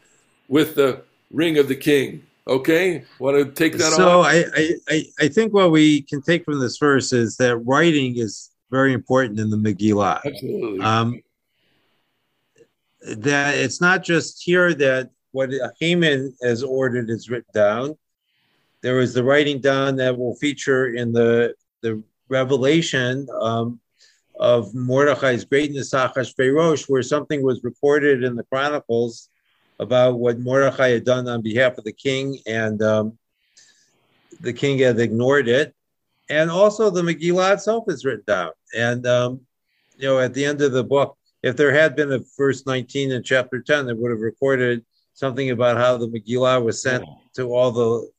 with 0.47 0.75
the 0.75 1.01
ring 1.31 1.57
of 1.57 1.67
the 1.67 1.75
king. 1.75 2.23
Okay, 2.47 3.03
want 3.17 3.35
to 3.37 3.51
take 3.51 3.73
that 3.79 3.93
So 3.93 4.21
on? 4.21 4.25
I, 4.25 4.45
I, 4.55 4.73
I, 4.89 5.05
I 5.21 5.27
think 5.27 5.53
what 5.53 5.71
we 5.71 6.01
can 6.01 6.21
take 6.21 6.45
from 6.45 6.59
this 6.59 6.77
verse 6.77 7.13
is 7.13 7.37
that 7.37 7.57
writing 7.57 8.17
is 8.17 8.51
very 8.69 8.93
important 8.93 9.39
in 9.39 9.49
the 9.49 9.57
Megillah. 9.57 10.21
Absolutely. 10.25 10.79
Um, 10.81 11.21
that 13.01 13.55
it's 13.55 13.81
not 13.81 14.03
just 14.03 14.43
here 14.43 14.73
that 14.73 15.09
what 15.31 15.51
Haman 15.79 16.35
has 16.41 16.63
ordered 16.63 17.09
is 17.09 17.29
written 17.29 17.51
down. 17.53 17.97
There 18.81 18.99
is 18.99 19.13
the 19.13 19.23
writing 19.23 19.59
down 19.59 19.95
that 19.97 20.17
will 20.17 20.35
feature 20.35 20.93
in 20.93 21.11
the 21.11 21.53
the 21.81 22.03
revelation 22.29 23.27
um, 23.41 23.79
of 24.39 24.73
Mordechai's 24.73 25.43
greatness, 25.43 25.93
Achashverosh, 25.93 26.89
where 26.89 27.03
something 27.03 27.41
was 27.41 27.63
recorded 27.63 28.23
in 28.23 28.35
the 28.35 28.43
Chronicles 28.43 29.29
about 29.79 30.19
what 30.19 30.39
Mordechai 30.39 30.89
had 30.89 31.05
done 31.05 31.27
on 31.27 31.41
behalf 31.41 31.77
of 31.77 31.83
the 31.83 31.93
king, 31.93 32.37
and 32.45 32.81
um, 32.81 33.17
the 34.41 34.53
king 34.53 34.79
had 34.79 34.99
ignored 34.99 35.47
it, 35.47 35.73
and 36.29 36.51
also 36.51 36.89
the 36.89 37.01
Megillah 37.01 37.53
itself 37.53 37.85
is 37.87 38.05
written 38.05 38.23
down. 38.27 38.51
And 38.77 39.05
um, 39.07 39.41
you 39.97 40.07
know, 40.07 40.19
at 40.19 40.33
the 40.33 40.45
end 40.45 40.61
of 40.61 40.71
the 40.71 40.83
book, 40.83 41.17
if 41.43 41.55
there 41.55 41.73
had 41.73 41.95
been 41.95 42.11
a 42.11 42.19
verse 42.37 42.65
19 42.65 43.11
in 43.11 43.23
chapter 43.23 43.61
10, 43.61 43.87
that 43.87 43.97
would 43.97 44.11
have 44.11 44.19
recorded 44.19 44.85
something 45.13 45.49
about 45.49 45.77
how 45.77 45.97
the 45.97 46.07
Megillah 46.07 46.63
was 46.63 46.81
sent 46.81 47.03
to 47.35 47.53
all 47.53 47.71
the 47.71 48.09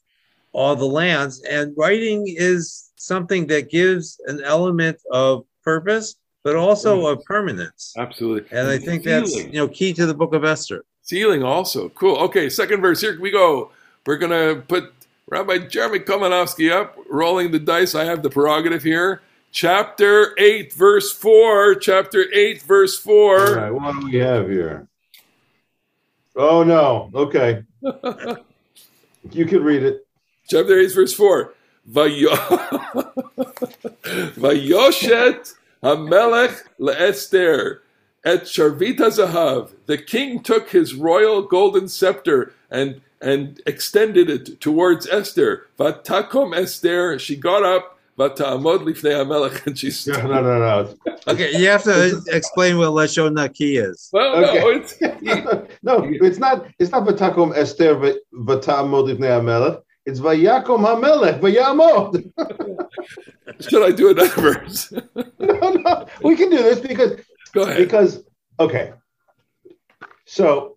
all 0.52 0.74
the 0.74 0.86
lands. 0.86 1.42
And 1.42 1.74
writing 1.76 2.24
is 2.26 2.90
something 2.96 3.46
that 3.48 3.70
gives 3.70 4.20
an 4.26 4.42
element 4.42 4.98
of 5.10 5.44
purpose, 5.62 6.16
but 6.42 6.56
also 6.56 7.06
of 7.06 7.24
permanence. 7.24 7.94
Absolutely. 7.96 8.48
And 8.56 8.68
I 8.68 8.78
think 8.78 9.04
that's 9.04 9.34
you 9.36 9.52
know 9.52 9.68
key 9.68 9.92
to 9.94 10.06
the 10.06 10.14
book 10.14 10.34
of 10.34 10.44
Esther. 10.44 10.84
Sealing 11.02 11.42
also. 11.42 11.88
Cool. 11.90 12.16
Okay, 12.18 12.48
second 12.48 12.80
verse. 12.80 13.00
Here 13.00 13.18
we 13.20 13.30
go. 13.30 13.70
We're 14.06 14.18
going 14.18 14.32
to 14.32 14.62
put 14.62 14.92
Rabbi 15.30 15.58
Jeremy 15.58 16.00
Kalmanofsky 16.00 16.72
up, 16.72 16.96
rolling 17.08 17.52
the 17.52 17.60
dice. 17.60 17.94
I 17.94 18.04
have 18.04 18.24
the 18.24 18.30
prerogative 18.30 18.82
here. 18.82 19.22
Chapter 19.52 20.34
8, 20.36 20.72
verse 20.72 21.12
4. 21.12 21.76
Chapter 21.76 22.26
8, 22.34 22.62
verse 22.62 22.98
4. 22.98 23.38
All 23.38 23.54
right, 23.54 23.70
what 23.70 24.00
do 24.00 24.06
we 24.06 24.16
have 24.16 24.48
here? 24.48 24.88
Oh 26.34 26.64
no. 26.64 27.10
Okay. 27.14 27.62
you 29.30 29.46
can 29.46 29.62
read 29.62 29.84
it. 29.84 30.04
Chapter 30.48 30.78
8, 30.80 30.92
verse 30.94 31.14
4. 31.14 31.54
Vayo- 31.88 32.28
Vayoshet 34.34 35.54
Hamelech 35.82 36.60
leEsther 36.80 37.78
et 38.24 38.42
Sharvita 38.42 39.10
Zahav. 39.10 39.74
The 39.86 39.98
king 39.98 40.42
took 40.42 40.70
his 40.70 40.94
royal 40.94 41.42
golden 41.42 41.88
scepter 41.88 42.52
and 42.70 43.00
and 43.20 43.60
extended 43.66 44.30
it 44.30 44.60
towards 44.60 45.06
Esther. 45.08 45.66
Vatakom 45.78 46.56
Esther. 46.56 47.18
She 47.18 47.36
got 47.36 47.62
up. 47.64 47.96
Vataamod 48.18 48.80
lifnei 48.84 49.14
Hamelech, 49.14 49.66
and 49.66 49.78
she 49.78 49.90
No, 50.10 50.20
no, 50.26 50.42
no, 50.42 50.58
no. 50.58 50.94
Okay, 51.26 51.56
you 51.56 51.68
have 51.68 51.84
to 51.84 52.20
explain 52.28 52.76
what 52.76 52.88
Lashon 52.90 53.32
Naki 53.32 53.78
is. 53.78 54.10
Well, 54.12 54.42
no, 54.42 54.68
it's, 54.68 55.00
no, 55.82 56.02
it's 56.04 56.38
not. 56.38 56.66
It's 56.78 56.90
not 56.90 57.06
v'takom 57.06 57.56
Esther 57.56 57.94
v'tamod 57.94 59.06
lifnei 59.08 59.40
hamelech. 59.40 59.80
It's 60.04 60.20
vayakom 60.20 60.80
hamelech 60.84 61.40
v'yamod. 61.40 62.30
should 63.70 63.82
I 63.82 63.90
do 63.92 64.10
another 64.10 64.28
verse? 64.52 64.92
no, 65.38 65.70
no, 65.70 66.06
we 66.22 66.36
can 66.36 66.50
do 66.50 66.58
this 66.58 66.80
because 66.80 67.18
Go 67.52 67.62
ahead. 67.62 67.78
because 67.78 68.22
okay. 68.58 68.92
So 70.26 70.76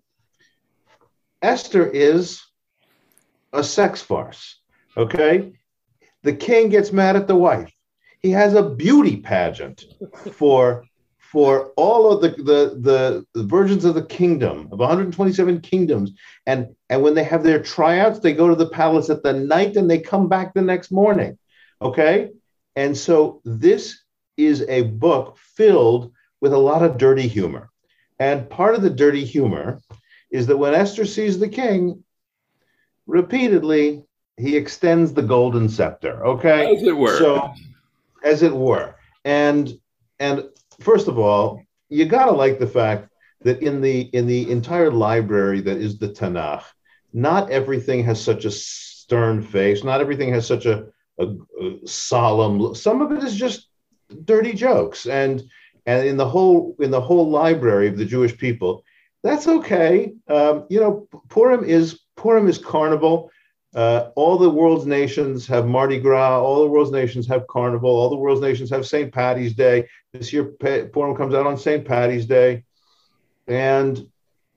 Esther 1.43 1.85
is 1.85 2.41
a 3.51 3.63
sex 3.63 4.01
farce. 4.01 4.59
Okay, 4.95 5.53
the 6.23 6.33
king 6.33 6.69
gets 6.69 6.91
mad 6.91 7.15
at 7.15 7.27
the 7.27 7.35
wife. 7.35 7.71
He 8.19 8.31
has 8.31 8.53
a 8.53 8.69
beauty 8.69 9.17
pageant 9.17 9.83
for 10.31 10.85
for 11.33 11.71
all 11.75 12.11
of 12.11 12.21
the 12.21 12.29
the 12.43 13.25
the, 13.33 13.43
virgins 13.43 13.85
of 13.85 13.95
the 13.95 14.05
kingdom 14.05 14.69
of 14.71 14.79
127 14.79 15.59
kingdoms 15.61 16.11
and 16.45 16.67
and 16.89 17.01
when 17.01 17.15
they 17.15 17.23
have 17.23 17.43
their 17.43 17.61
tryouts 17.61 18.19
they 18.19 18.33
go 18.33 18.47
to 18.47 18.55
the 18.55 18.69
palace 18.69 19.09
at 19.09 19.23
the 19.23 19.33
night 19.33 19.75
and 19.75 19.89
they 19.89 19.97
come 19.97 20.29
back 20.29 20.53
the 20.53 20.61
next 20.61 20.91
morning 20.91 21.35
okay 21.81 22.29
and 22.75 22.95
so 22.95 23.41
this 23.45 24.03
is 24.37 24.63
a 24.69 24.83
book 24.83 25.37
filled 25.39 26.13
with 26.39 26.53
a 26.53 26.57
lot 26.57 26.83
of 26.83 26.99
dirty 26.99 27.27
humor 27.27 27.69
and 28.19 28.47
part 28.47 28.75
of 28.75 28.83
the 28.83 28.89
dirty 28.91 29.25
humor 29.25 29.81
is 30.33 30.47
that 30.47 30.57
when 30.57 30.73
esther 30.73 31.05
sees 31.05 31.39
the 31.39 31.47
king 31.47 32.03
repeatedly 33.07 34.03
he 34.37 34.57
extends 34.57 35.13
the 35.13 35.21
golden 35.21 35.69
scepter 35.69 36.25
okay? 36.25 36.75
As 36.75 36.83
it 36.83 36.97
were. 36.97 37.17
so 37.17 37.53
as 38.23 38.41
it 38.43 38.53
were. 38.53 38.95
And 39.23 39.71
and 40.19 40.49
first 40.79 41.07
of 41.07 41.17
all 41.19 41.61
you 41.89 42.05
got 42.05 42.25
to 42.25 42.31
like 42.31 42.59
the 42.59 42.67
fact 42.67 43.09
that 43.41 43.61
in 43.61 43.79
the 43.81 44.01
in 44.01 44.25
the 44.27 44.49
entire 44.49 44.91
library 44.91 45.61
that 45.61 45.77
is 45.77 45.99
the 45.99 46.09
tanakh 46.09 46.63
not 47.13 47.51
everything 47.51 48.03
has 48.03 48.19
such 48.19 48.45
a 48.45 48.51
stern 48.51 49.41
face 49.41 49.83
not 49.83 50.01
everything 50.01 50.33
has 50.33 50.47
such 50.47 50.65
a, 50.65 50.87
a, 51.19 51.27
a 51.61 51.87
solemn 51.87 52.73
some 52.73 53.01
of 53.01 53.11
it 53.11 53.23
is 53.23 53.35
just 53.35 53.67
dirty 54.25 54.53
jokes. 54.53 55.05
And 55.05 55.43
and 55.85 56.07
in 56.07 56.17
the 56.17 56.27
whole 56.27 56.75
in 56.79 56.91
the 56.91 57.01
whole 57.01 57.29
library 57.29 57.87
of 57.87 57.97
the 57.97 58.05
jewish 58.05 58.37
people 58.37 58.83
that's 59.23 59.47
okay 59.47 60.13
um, 60.27 60.65
you 60.69 60.79
know 60.79 61.07
purim 61.29 61.63
is 61.63 62.01
purim 62.15 62.47
is 62.47 62.57
carnival 62.57 63.31
uh, 63.75 64.11
all 64.15 64.37
the 64.37 64.49
world's 64.49 64.85
nations 64.85 65.47
have 65.47 65.65
Mardi 65.65 65.99
Gras. 65.99 66.39
All 66.39 66.61
the 66.61 66.69
world's 66.69 66.91
nations 66.91 67.27
have 67.27 67.47
Carnival. 67.47 67.89
All 67.89 68.09
the 68.09 68.15
world's 68.15 68.41
nations 68.41 68.69
have 68.69 68.85
St. 68.85 69.11
Patty's 69.11 69.53
Day. 69.53 69.87
This 70.11 70.31
year, 70.31 70.45
Purim 70.45 71.15
comes 71.15 71.33
out 71.33 71.47
on 71.47 71.57
St. 71.57 71.83
Patty's 71.83 72.27
Day, 72.27 72.63
and 73.47 74.07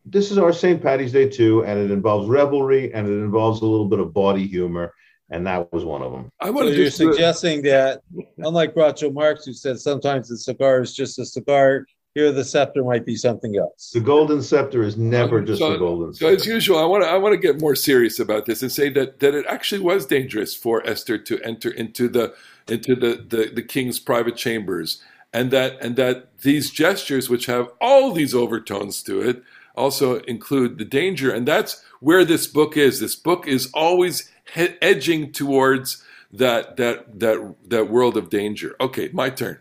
this 0.04 0.30
is 0.30 0.36
our 0.36 0.52
St. 0.52 0.82
Patty's 0.82 1.12
Day 1.12 1.28
too. 1.28 1.64
And 1.64 1.78
it 1.78 1.90
involves 1.90 2.28
revelry 2.28 2.92
and 2.92 3.08
it 3.08 3.12
involves 3.12 3.62
a 3.62 3.66
little 3.66 3.88
bit 3.88 4.00
of 4.00 4.12
bawdy 4.12 4.46
humor, 4.46 4.92
and 5.30 5.46
that 5.46 5.72
was 5.72 5.84
one 5.84 6.02
of 6.02 6.12
them. 6.12 6.30
I 6.38 6.48
So 6.48 6.52
want 6.52 6.68
to 6.68 6.74
you're 6.74 6.84
just 6.84 6.98
suggesting 6.98 7.62
that, 7.62 8.02
unlike 8.36 8.74
Groucho 8.74 9.14
Marx, 9.14 9.46
who 9.46 9.54
said 9.54 9.80
sometimes 9.80 10.28
the 10.28 10.36
cigar 10.36 10.82
is 10.82 10.94
just 10.94 11.18
a 11.18 11.24
cigar, 11.24 11.86
here 12.16 12.32
the 12.32 12.42
scepter 12.42 12.82
might 12.82 13.04
be 13.04 13.14
something 13.14 13.58
else. 13.58 13.90
The 13.92 14.00
golden 14.00 14.40
scepter 14.42 14.82
is 14.82 14.96
never 14.96 15.42
just 15.42 15.58
So- 15.58 15.74
a 15.74 15.78
golden 15.78 16.14
scepter. 16.14 16.34
So 16.34 16.40
as 16.40 16.46
usual, 16.46 16.78
I 16.78 16.86
want 16.86 17.04
to 17.04 17.08
I 17.10 17.18
want 17.18 17.34
to 17.34 17.38
get 17.38 17.60
more 17.60 17.74
serious 17.76 18.18
about 18.18 18.46
this 18.46 18.62
and 18.62 18.72
say 18.72 18.88
that 18.88 19.20
that 19.20 19.34
it 19.34 19.44
actually 19.46 19.82
was 19.82 20.06
dangerous 20.06 20.54
for 20.54 20.84
Esther 20.88 21.18
to 21.18 21.38
enter 21.42 21.68
into 21.68 22.08
the 22.08 22.32
into 22.68 22.96
the 22.96 23.22
the, 23.28 23.50
the 23.54 23.62
king's 23.62 23.98
private 24.00 24.34
chambers, 24.34 25.02
and 25.34 25.50
that 25.50 25.76
and 25.82 25.96
that 25.96 26.28
these 26.40 26.70
gestures, 26.70 27.28
which 27.28 27.44
have 27.46 27.68
all 27.82 28.12
these 28.12 28.34
overtones 28.34 29.02
to 29.02 29.20
it, 29.20 29.42
also 29.76 30.20
include 30.20 30.78
the 30.78 30.86
danger, 30.86 31.30
and 31.30 31.46
that's 31.46 31.82
where 32.00 32.24
this 32.24 32.46
book 32.46 32.78
is. 32.78 32.98
This 32.98 33.14
book 33.14 33.46
is 33.46 33.68
always 33.74 34.30
he- 34.54 34.74
edging 34.80 35.32
towards 35.32 36.02
that 36.32 36.78
that 36.78 37.20
that 37.20 37.54
that 37.68 37.90
world 37.90 38.16
of 38.16 38.30
danger. 38.30 38.74
Okay, 38.80 39.10
my 39.12 39.28
turn 39.28 39.58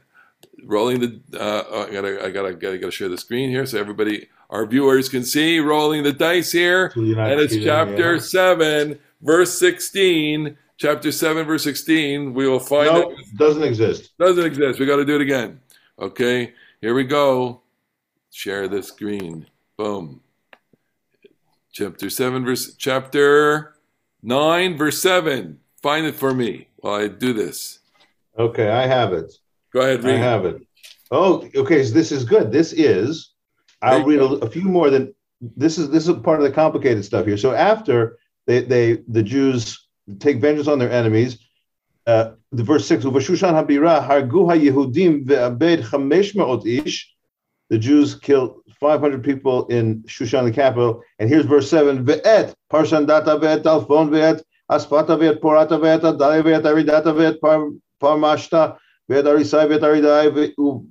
rolling 0.66 1.00
the 1.00 1.40
uh, 1.40 1.64
oh, 1.70 1.88
I 1.88 1.92
gotta 1.92 2.26
I 2.26 2.30
gotta 2.32 2.54
gotta 2.54 2.78
gotta 2.78 2.92
share 2.92 3.08
the 3.10 3.18
screen 3.18 3.50
here 3.50 3.66
so 3.66 3.80
everybody 3.80 4.28
our 4.50 4.66
viewers 4.66 5.08
can 5.10 5.24
see 5.24 5.60
rolling 5.60 6.04
the 6.04 6.12
dice 6.12 6.52
here. 6.52 6.92
So 6.94 7.02
and 7.02 7.40
it's 7.40 7.56
chapter 7.56 8.16
yeah. 8.16 8.20
7 8.20 9.00
verse 9.22 9.58
16 9.58 10.58
chapter 10.78 11.12
7 11.12 11.46
verse 11.46 11.64
16 11.64 12.34
we 12.34 12.48
will 12.48 12.60
find 12.60 12.92
No, 12.92 13.12
it 13.12 13.38
doesn't 13.38 13.64
exist. 13.64 14.12
doesn't 14.20 14.46
exist. 14.46 14.80
We 14.80 14.86
got 14.86 14.98
to 14.98 15.06
do 15.06 15.16
it 15.16 15.22
again. 15.22 15.62
Okay 16.00 16.54
here 16.82 16.94
we 16.94 17.04
go. 17.04 17.62
Share 18.32 18.68
the 18.68 18.84
screen. 18.84 19.48
Boom. 19.78 20.22
Chapter 21.72 22.10
7 22.10 22.44
verse 22.46 22.76
chapter 22.76 23.76
9 24.24 24.78
verse 24.78 25.02
7 25.02 25.60
find 25.82 26.06
it 26.06 26.16
for 26.16 26.34
me 26.34 26.68
while 26.78 26.96
I 26.96 27.08
do 27.08 27.34
this. 27.34 27.80
Okay, 28.38 28.70
I 28.70 28.86
have 28.88 29.14
it. 29.14 29.34
Go 29.76 29.82
ahead 29.82 30.06
I 30.06 30.18
have 30.18 30.46
it. 30.46 30.66
Oh, 31.12 31.48
okay. 31.56 31.84
So 31.84 31.94
this 31.94 32.12
is 32.12 32.24
good. 32.24 32.52
This 32.52 32.74
is. 32.74 33.32
I'll 33.82 34.06
read 34.06 34.20
a, 34.20 34.46
a 34.46 34.50
few 34.50 34.64
more 34.64 34.90
than 34.90 35.14
this 35.42 35.78
is. 35.78 35.90
This 35.90 36.08
is 36.08 36.16
part 36.24 36.40
of 36.40 36.46
the 36.46 36.52
complicated 36.52 37.06
stuff 37.06 37.26
here. 37.26 37.38
So 37.38 37.54
after 37.54 38.18
they, 38.48 38.62
they 38.62 39.04
the 39.08 39.22
Jews 39.22 39.86
take 40.20 40.40
vengeance 40.40 40.68
on 40.68 40.80
their 40.80 40.92
enemies, 40.92 41.38
uh, 42.08 42.32
the 42.52 42.64
verse 42.64 42.88
six. 42.88 43.04
"Uvashushan 43.04 43.54
habira 43.54 44.08
hargu 44.08 44.48
haYehudim 44.50 45.26
ve'abed 45.26 45.84
chamesh 45.84 46.34
me'ot 46.36 46.66
ish." 46.66 47.12
The 47.70 47.78
Jews 47.78 48.16
killed 48.16 48.62
500 48.80 49.24
people 49.24 49.68
in 49.68 50.04
Shushan, 50.04 50.46
the 50.46 50.52
capital. 50.52 51.02
And 51.20 51.30
here's 51.30 51.46
verse 51.46 51.70
seven. 51.70 52.06
Ve'et 52.06 52.54
parshandata 52.72 53.40
ve'et 53.40 53.64
dalfon 53.64 54.10
ve'et 54.10 54.42
aspata 54.72 55.18
ve'et 55.20 55.42
porata 55.42 55.78
ve'et 55.78 56.02
adaya 56.02 56.44
ve'et 56.44 56.64
aridata 56.64 57.12
ve'et 57.14 57.40
par, 57.42 57.70
parmashta 58.02 58.78
ואת 59.09 59.27
אריסאי 59.27 59.67
ואת 59.67 59.83
ארידאי 59.83 60.29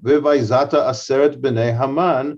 וויזת 0.03 0.73
עשרת 0.73 1.41
בני 1.41 1.69
המן 1.69 2.33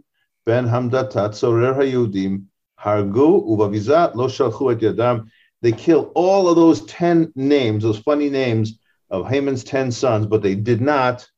בן 0.48 0.66
המדתה 0.66 1.30
צורר 1.30 1.80
היהודים 1.80 2.40
הרגו 2.80 3.46
ובביזה 3.48 3.98
לא 4.16 4.30
שלחו 4.30 4.72
את 4.72 4.82
ידם. 4.82 5.20
They 5.66 5.72
kill 5.72 6.12
all 6.16 6.50
of 6.50 6.56
those 6.56 6.82
10 6.86 7.34
names, 7.36 7.84
those 7.84 8.00
funny 8.00 8.30
names 8.30 8.80
of 9.12 9.28
Haman's 9.30 9.64
10 9.64 9.92
sons, 9.92 10.26
but 10.26 10.42
they 10.42 10.56
did 10.56 10.82
not 10.82 11.30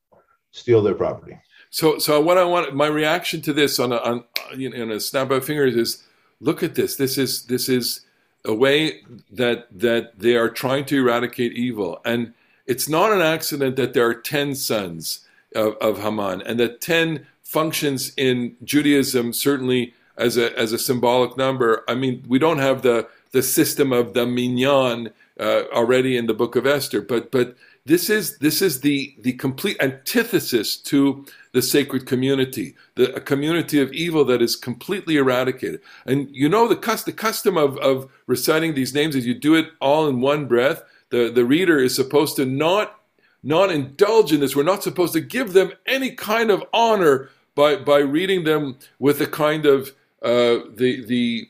steal 0.50 0.82
their 0.82 0.94
property. 0.94 1.36
So, 1.68 1.98
so 1.98 2.20
what 2.20 2.38
I 2.38 2.44
want, 2.44 2.74
my 2.74 2.86
reaction 2.86 3.42
to 3.42 3.52
this 3.52 3.78
on 3.78 3.92
a, 3.92 3.96
on 3.96 4.24
you 4.56 4.70
know, 4.70 4.76
in 4.76 4.90
a 4.92 5.00
snap 5.00 5.30
of 5.30 5.44
fingers 5.44 5.76
is, 5.76 6.04
look 6.40 6.62
at 6.62 6.74
this. 6.74 6.96
This 6.96 7.18
is 7.18 7.44
this 7.46 7.68
is 7.68 8.06
a 8.44 8.54
way 8.54 9.02
that 9.32 9.66
that 9.78 10.18
they 10.18 10.36
are 10.36 10.48
trying 10.48 10.84
to 10.86 10.96
eradicate 11.00 11.52
evil, 11.54 12.00
and 12.04 12.34
it's 12.69 12.87
not 12.87 13.11
an 13.11 13.21
accident 13.21 13.75
that 13.77 13.93
there 13.93 14.07
are 14.07 14.13
ten 14.13 14.53
sons 14.53 15.25
of, 15.55 15.73
of 15.81 15.99
Haman, 15.99 16.43
and 16.43 16.59
that 16.59 16.79
ten 16.79 17.25
functions 17.43 18.13
in 18.15 18.55
Judaism 18.63 19.33
certainly 19.33 19.93
as 20.15 20.37
a 20.37 20.57
as 20.57 20.71
a 20.71 20.77
symbolic 20.77 21.35
number. 21.35 21.83
I 21.87 21.95
mean, 21.95 22.23
we 22.27 22.37
don't 22.37 22.59
have 22.59 22.83
the 22.83 23.07
the 23.31 23.41
system 23.41 23.91
of 23.91 24.13
the 24.13 24.25
minyan 24.25 25.09
uh, 25.39 25.63
already 25.73 26.15
in 26.15 26.27
the 26.27 26.33
book 26.33 26.55
of 26.55 26.67
Esther. 26.67 27.01
But 27.01 27.31
but 27.31 27.55
this 27.85 28.07
is 28.07 28.37
this 28.37 28.61
is 28.61 28.81
the 28.81 29.15
the 29.19 29.33
complete 29.33 29.77
antithesis 29.79 30.77
to 30.77 31.25
the 31.53 31.61
sacred 31.63 32.05
community, 32.05 32.75
the 32.93 33.15
a 33.15 33.19
community 33.19 33.81
of 33.81 33.91
evil 33.93 34.23
that 34.25 34.43
is 34.43 34.55
completely 34.55 35.17
eradicated. 35.17 35.81
And 36.05 36.29
you 36.31 36.49
know 36.49 36.67
the 36.67 36.75
the 37.03 37.13
custom 37.13 37.57
of 37.57 37.77
of 37.79 38.11
reciting 38.27 38.75
these 38.75 38.93
names 38.93 39.15
is 39.15 39.25
you 39.25 39.33
do 39.33 39.55
it 39.55 39.69
all 39.81 40.07
in 40.07 40.21
one 40.21 40.45
breath. 40.45 40.83
The 41.09 41.29
the 41.29 41.45
reader 41.45 41.79
is 41.79 41.95
supposed 41.95 42.35
to 42.37 42.45
not 42.45 42.99
not 43.43 43.71
indulge 43.71 44.33
in 44.33 44.39
this. 44.39 44.55
We're 44.55 44.63
not 44.63 44.83
supposed 44.83 45.13
to 45.13 45.21
give 45.21 45.53
them 45.53 45.71
any 45.85 46.11
kind 46.11 46.51
of 46.51 46.63
honor 46.73 47.29
by 47.55 47.77
by 47.77 47.99
reading 47.99 48.43
them 48.43 48.77
with 48.99 49.21
a 49.21 49.27
kind 49.27 49.65
of 49.65 49.89
uh, 50.21 50.59
the 50.75 51.03
the 51.05 51.49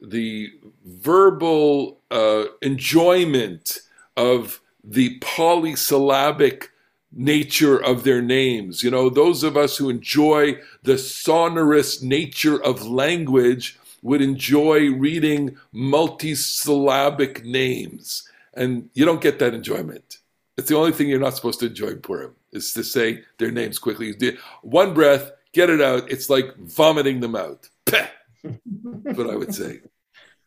the 0.00 0.50
verbal 0.84 2.00
uh, 2.10 2.44
enjoyment 2.62 3.80
of 4.16 4.60
the 4.82 5.18
polysyllabic 5.20 6.70
nature 7.12 7.82
of 7.82 8.04
their 8.04 8.22
names. 8.22 8.82
You 8.82 8.90
know, 8.90 9.08
those 9.08 9.42
of 9.42 9.56
us 9.56 9.76
who 9.78 9.88
enjoy 9.88 10.60
the 10.82 10.98
sonorous 10.98 12.02
nature 12.02 12.62
of 12.62 12.86
language 12.86 13.78
would 14.02 14.22
enjoy 14.22 14.90
reading 14.92 15.56
multisyllabic 15.74 17.44
names. 17.44 18.28
And 18.56 18.90
you 18.94 19.04
don't 19.04 19.20
get 19.20 19.38
that 19.38 19.54
enjoyment. 19.54 20.18
It's 20.56 20.68
the 20.68 20.76
only 20.76 20.92
thing 20.92 21.08
you're 21.08 21.20
not 21.20 21.36
supposed 21.36 21.60
to 21.60 21.66
enjoy 21.66 21.88
in 21.88 22.00
Purim, 22.00 22.34
is 22.52 22.72
to 22.72 22.82
say 22.82 23.22
their 23.38 23.50
names 23.50 23.78
quickly. 23.78 24.14
One 24.62 24.94
breath, 24.94 25.30
get 25.52 25.68
it 25.68 25.82
out. 25.82 26.10
It's 26.10 26.30
like 26.30 26.56
vomiting 26.56 27.20
them 27.20 27.36
out. 27.36 27.68
Peh. 27.84 28.08
That's 28.42 29.18
what 29.18 29.28
I 29.30 29.36
would 29.36 29.54
say. 29.54 29.80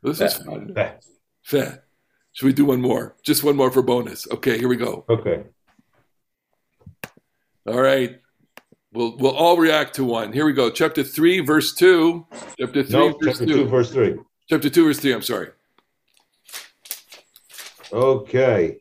This 0.01 0.19
is 0.19 0.33
fun. 0.33 0.75
Fair. 1.43 1.83
Should 2.31 2.45
we 2.47 2.53
do 2.53 2.65
one 2.65 2.81
more? 2.81 3.15
Just 3.23 3.43
one 3.43 3.55
more 3.55 3.69
for 3.71 3.83
bonus. 3.83 4.27
Okay, 4.31 4.57
here 4.57 4.67
we 4.67 4.77
go. 4.77 5.05
Okay. 5.09 5.43
All 7.67 7.81
right. 7.81 8.19
We'll 8.91 9.15
we'll 9.17 9.35
all 9.35 9.57
react 9.57 9.95
to 9.95 10.03
one. 10.03 10.33
Here 10.33 10.45
we 10.45 10.53
go. 10.53 10.71
Chapter 10.71 11.03
three, 11.03 11.41
verse 11.41 11.75
two. 11.75 12.25
Chapter 12.59 12.81
three, 12.83 12.93
No, 12.99 13.09
verse 13.09 13.37
chapter 13.37 13.45
two. 13.45 13.53
two, 13.53 13.65
verse 13.67 13.91
three. 13.91 14.15
Chapter 14.49 14.69
two, 14.69 14.85
verse 14.85 14.99
three. 14.99 15.13
I'm 15.13 15.21
sorry. 15.21 15.49
Okay. 17.91 18.77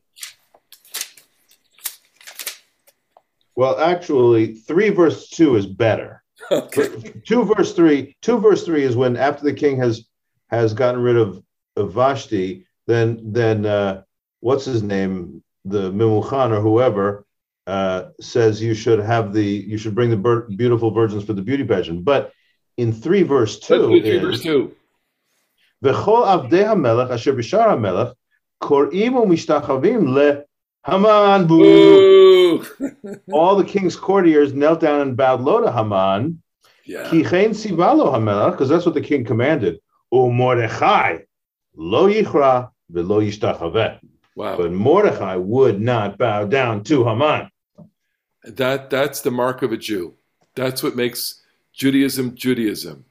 Well, 3.57 3.79
actually, 3.81 4.55
three 4.55 4.91
verse 4.91 5.29
two 5.29 5.57
is 5.57 5.67
better. 5.67 6.23
Okay. 6.51 7.13
Two 7.27 7.45
verse 7.45 7.75
three. 7.75 8.17
Two 8.23 8.39
verse 8.39 8.65
three 8.65 8.83
is 8.83 8.97
when 8.97 9.19
after 9.19 9.45
the 9.45 9.53
king 9.53 9.77
has 9.79 10.07
has 10.49 10.73
gotten 10.73 11.03
rid 11.03 11.17
of, 11.17 11.43
of 11.77 11.93
Vashti, 11.93 12.67
then 12.87 13.21
then 13.23 13.67
uh, 13.67 14.03
what's 14.41 14.65
his 14.65 14.83
name, 14.83 15.43
the 15.67 15.93
Memuchan 15.93 16.53
or 16.53 16.61
whoever, 16.61 17.27
uh, 17.67 18.05
says 18.19 18.63
you 18.63 18.73
should 18.73 18.99
have 18.99 19.35
the 19.35 19.45
you 19.45 19.77
should 19.77 19.95
bring 19.95 20.09
the 20.09 20.47
beautiful 20.57 20.91
virgins 20.91 21.25
for 21.25 21.35
the 21.35 21.43
beauty 21.43 21.65
pageant. 21.65 22.03
But 22.03 22.33
in 22.79 22.93
three 22.93 23.25
verse 23.25 23.59
two, 23.59 23.89
three 23.89 24.01
is, 24.01 24.23
verse 24.23 24.43
two. 24.43 24.75
V'chol 25.85 26.25
avdei 26.25 26.65
hamelech 26.65 27.11
asher 27.11 27.35
b'shar 27.35 28.15
Le 28.63 30.45
Haman. 30.85 31.49
All 33.33 33.57
the 33.57 33.65
king's 33.67 33.97
courtiers 33.97 34.53
knelt 34.53 34.81
down 34.81 35.01
and 35.01 35.17
bowed 35.17 35.41
low 35.41 35.61
to 35.61 35.73
Haman. 35.73 36.43
Yeah. 36.85 37.11
Because 37.11 38.69
that's 38.69 38.87
what 38.87 38.95
the 38.95 39.01
king 39.01 39.25
commanded. 39.25 39.81
Mordechai 40.11 41.19
lo 41.77 42.09
yichra 42.09 42.71
velo. 42.91 43.21
Wow. 44.35 44.57
But 44.57 44.73
Mordechai 44.73 45.37
would 45.37 45.81
not 45.81 46.17
bow 46.17 46.47
down 46.47 46.85
to 46.85 47.05
Haman. 47.05 47.51
That 48.45 48.89
that's 48.89 49.21
the 49.21 49.31
mark 49.31 49.63
of 49.63 49.73
a 49.73 49.77
Jew. 49.77 50.15
That's 50.55 50.83
what 50.83 50.97
makes 50.97 51.43
Judaism 51.73 52.35
Judaism. 52.35 53.05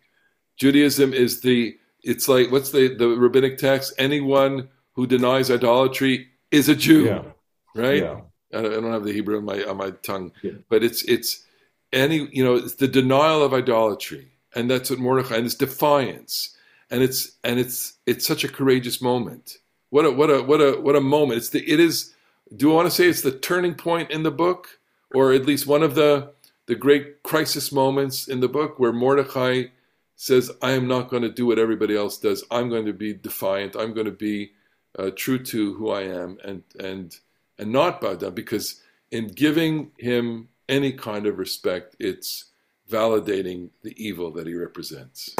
Judaism 0.58 1.14
is 1.14 1.42
the 1.42 1.78
it's 2.02 2.28
like 2.28 2.50
what's 2.52 2.72
the 2.72 2.96
the 2.96 3.10
rabbinic 3.10 3.58
text? 3.58 3.94
Anyone 3.98 4.70
who 4.98 5.06
denies 5.08 5.50
idolatry 5.52 6.28
is 6.52 6.68
a 6.68 6.76
Jew, 6.76 7.06
Yeah. 7.06 7.22
right? 7.76 8.02
Yeah. 8.02 8.22
I 8.54 8.62
don't 8.64 8.74
I 8.74 8.80
don't 8.82 8.92
have 8.92 9.04
the 9.06 9.14
Hebrew 9.14 9.38
on 9.38 9.46
my 9.46 9.64
on 9.64 9.78
my 9.78 9.92
tongue, 9.92 10.32
Yeah. 10.42 10.54
but 10.70 10.84
it's 10.84 11.04
it's 11.04 11.46
any 11.94 12.28
you 12.34 12.44
know 12.44 12.56
it's 12.56 12.76
the 12.76 12.88
denial 12.88 13.44
of 13.44 13.54
idolatry, 13.54 14.28
and 14.56 14.70
that's 14.70 14.90
what 14.90 15.00
Mordechai 15.00 15.36
and 15.38 15.46
it's 15.46 15.56
defiance, 15.56 16.58
and 16.90 17.04
it's 17.04 17.20
and 17.44 17.60
it's 17.60 17.94
it's 18.08 18.26
such 18.26 18.44
a 18.44 18.50
courageous 18.50 19.00
moment. 19.02 19.60
What 19.92 20.06
a 20.06 20.12
what 20.12 20.30
a 20.32 20.42
what 20.42 20.62
a 20.62 20.72
what 20.82 20.96
a 20.96 21.02
moment! 21.02 21.38
It's 21.38 21.50
the 21.50 21.64
it 21.72 21.80
is. 21.80 22.14
Do 22.56 22.72
I 22.72 22.76
want 22.76 22.88
to 22.90 22.96
say 22.96 23.08
it's 23.08 23.22
the 23.22 23.38
turning 23.50 23.76
point 23.76 24.10
in 24.10 24.24
the 24.24 24.32
book, 24.32 24.80
or 25.14 25.32
at 25.32 25.46
least 25.46 25.68
one 25.68 25.84
of 25.84 25.94
the 25.94 26.34
the 26.66 26.76
great 26.76 27.22
crisis 27.22 27.72
moments 27.72 28.28
in 28.28 28.40
the 28.40 28.50
book 28.50 28.80
where 28.80 28.92
Mordechai 28.94 29.66
says, 30.16 30.50
"I 30.64 30.72
am 30.72 30.88
not 30.88 31.10
going 31.12 31.22
to 31.24 31.30
do 31.40 31.46
what 31.46 31.60
everybody 31.60 31.96
else 31.96 32.18
does. 32.18 32.44
I'm 32.50 32.70
going 32.70 32.88
to 32.88 32.94
be 32.94 33.14
defiant. 33.14 33.76
I'm 33.76 33.94
going 33.94 34.08
to 34.08 34.20
be 34.30 34.54
uh, 34.98 35.12
true 35.16 35.40
to 35.40 35.74
who 35.76 35.90
I 35.92 36.04
am, 36.04 36.38
and 36.44 36.64
and 36.80 37.16
and 37.60 37.72
not 37.72 38.02
bow 38.02 38.16
down 38.16 38.34
because 38.34 38.82
in 39.12 39.28
giving 39.28 39.92
him 39.98 40.50
any 40.70 40.92
kind 40.92 41.26
of 41.28 41.38
respect, 41.38 41.96
it's 42.00 42.52
validating 42.90 43.70
the 43.84 43.94
evil 44.04 44.32
that 44.32 44.48
he 44.48 44.56
represents. 44.56 45.36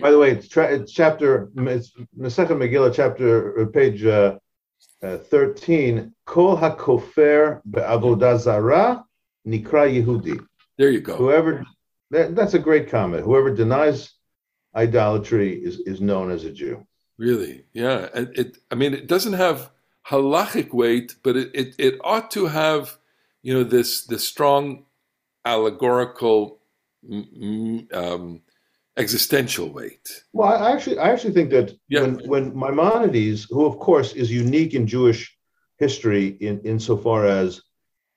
By 0.00 0.10
the 0.10 0.18
way, 0.18 0.30
it's, 0.30 0.48
tra- 0.48 0.72
it's 0.72 0.92
chapter, 0.92 1.50
it's 1.56 1.92
Masechet 2.18 2.48
Megillah, 2.48 2.94
chapter, 2.94 3.60
uh, 3.60 3.66
page 3.66 4.04
uh, 4.04 4.38
uh, 5.02 5.18
13. 5.18 6.12
Kol 6.24 6.56
hakofer 6.56 7.60
be'avodah 7.70 9.04
nikra 9.46 10.02
Yehudi. 10.02 10.40
there 10.78 10.90
you 10.90 11.00
go. 11.00 11.16
Whoever, 11.16 11.64
that, 12.10 12.34
that's 12.34 12.54
a 12.54 12.58
great 12.58 12.88
comment. 12.88 13.24
Whoever 13.24 13.54
denies 13.54 14.12
idolatry 14.74 15.52
is, 15.62 15.80
is 15.80 16.00
known 16.00 16.30
as 16.30 16.44
a 16.44 16.50
Jew. 16.50 16.86
Really, 17.18 17.64
yeah. 17.72 18.08
And 18.14 18.36
it, 18.36 18.58
I 18.70 18.74
mean, 18.74 18.94
it 18.94 19.06
doesn't 19.06 19.34
have 19.34 19.70
halachic 20.08 20.72
weight, 20.72 21.16
but 21.22 21.36
it, 21.36 21.50
it, 21.54 21.74
it 21.78 21.94
ought 22.02 22.30
to 22.32 22.46
have, 22.46 22.96
you 23.42 23.54
know, 23.54 23.64
this 23.64 24.06
this 24.06 24.26
strong 24.26 24.84
allegorical, 25.44 26.58
um, 27.92 28.40
existential 28.96 29.68
weight. 29.70 30.08
Well, 30.32 30.48
I 30.48 30.56
I 30.56 30.72
actually, 30.72 30.98
I 30.98 31.10
actually 31.12 31.34
think 31.34 31.50
that 31.50 31.76
Yeah. 31.88 32.02
when, 32.02 32.28
when 32.28 32.58
Maimonides, 32.58 33.44
who 33.50 33.66
of 33.66 33.78
course 33.78 34.12
is 34.14 34.30
unique 34.30 34.74
in 34.74 34.86
Jewish 34.86 35.36
history 35.78 36.28
in 36.40 36.60
insofar 36.60 37.26
as 37.26 37.60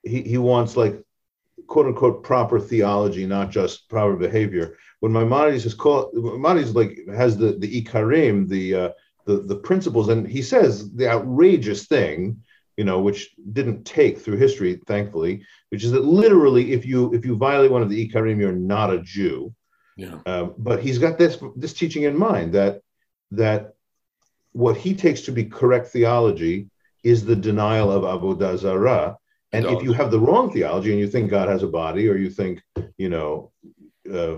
he, 0.04 0.22
he 0.22 0.38
wants 0.38 0.78
like 0.78 1.04
quote 1.68 1.88
unquote 1.88 2.24
proper 2.24 2.60
theology, 2.60 3.26
not 3.26 3.52
just 3.52 3.90
proper 3.90 4.16
behavior. 4.16 4.78
When 5.00 5.12
Maimonides 5.12 5.66
is 5.66 5.74
called, 5.74 6.14
Maimonides 6.14 6.76
like 6.76 7.00
has 7.14 7.38
the 7.38 7.54
the 7.54 7.82
ikarim, 7.82 8.48
the 8.48 8.76
uh, 8.76 8.90
the 9.26 9.38
the 9.40 9.56
principles, 9.56 10.10
and 10.10 10.28
he 10.28 10.42
says 10.42 10.92
the 10.94 11.08
outrageous 11.08 11.88
thing, 11.88 12.42
you 12.78 12.84
know, 12.84 13.00
which 13.02 13.36
didn't 13.54 13.84
take 13.86 14.18
through 14.20 14.38
history, 14.38 14.80
thankfully, 14.88 15.44
which 15.70 15.84
is 15.84 15.92
that 15.92 16.06
literally, 16.06 16.74
if 16.74 16.86
you 16.86 17.14
if 17.14 17.26
you 17.26 17.36
violate 17.36 17.72
one 17.72 17.82
of 17.82 17.90
the 17.90 18.10
ikarim, 18.10 18.40
you're 18.40 18.54
not 18.54 18.94
a 18.94 19.02
Jew. 19.02 19.54
Yeah, 19.98 20.20
Um, 20.26 20.54
but 20.58 20.82
he's 20.82 21.00
got 21.00 21.18
this 21.18 21.38
this 21.56 21.74
teaching 21.74 22.04
in 22.04 22.18
mind 22.18 22.54
that 22.54 22.82
that 23.32 23.74
what 24.52 24.78
he 24.78 24.96
takes 24.96 25.22
to 25.22 25.32
be 25.32 25.46
correct 25.46 25.88
theology 25.88 26.70
is 27.04 27.26
the 27.26 27.36
denial 27.36 27.92
of 27.92 28.04
avodah 28.04 28.58
zarah. 28.58 29.18
And 29.54 29.66
if 29.66 29.82
you 29.82 29.94
have 29.94 30.12
the 30.12 30.20
wrong 30.20 30.52
theology 30.52 30.92
and 30.92 31.00
you 31.00 31.08
think 31.08 31.30
God 31.30 31.48
has 31.50 31.64
a 31.64 31.68
body, 31.68 32.10
or 32.10 32.16
you 32.18 32.30
think 32.30 32.62
you 32.98 33.10
know, 33.10 33.52
uh, 34.12 34.38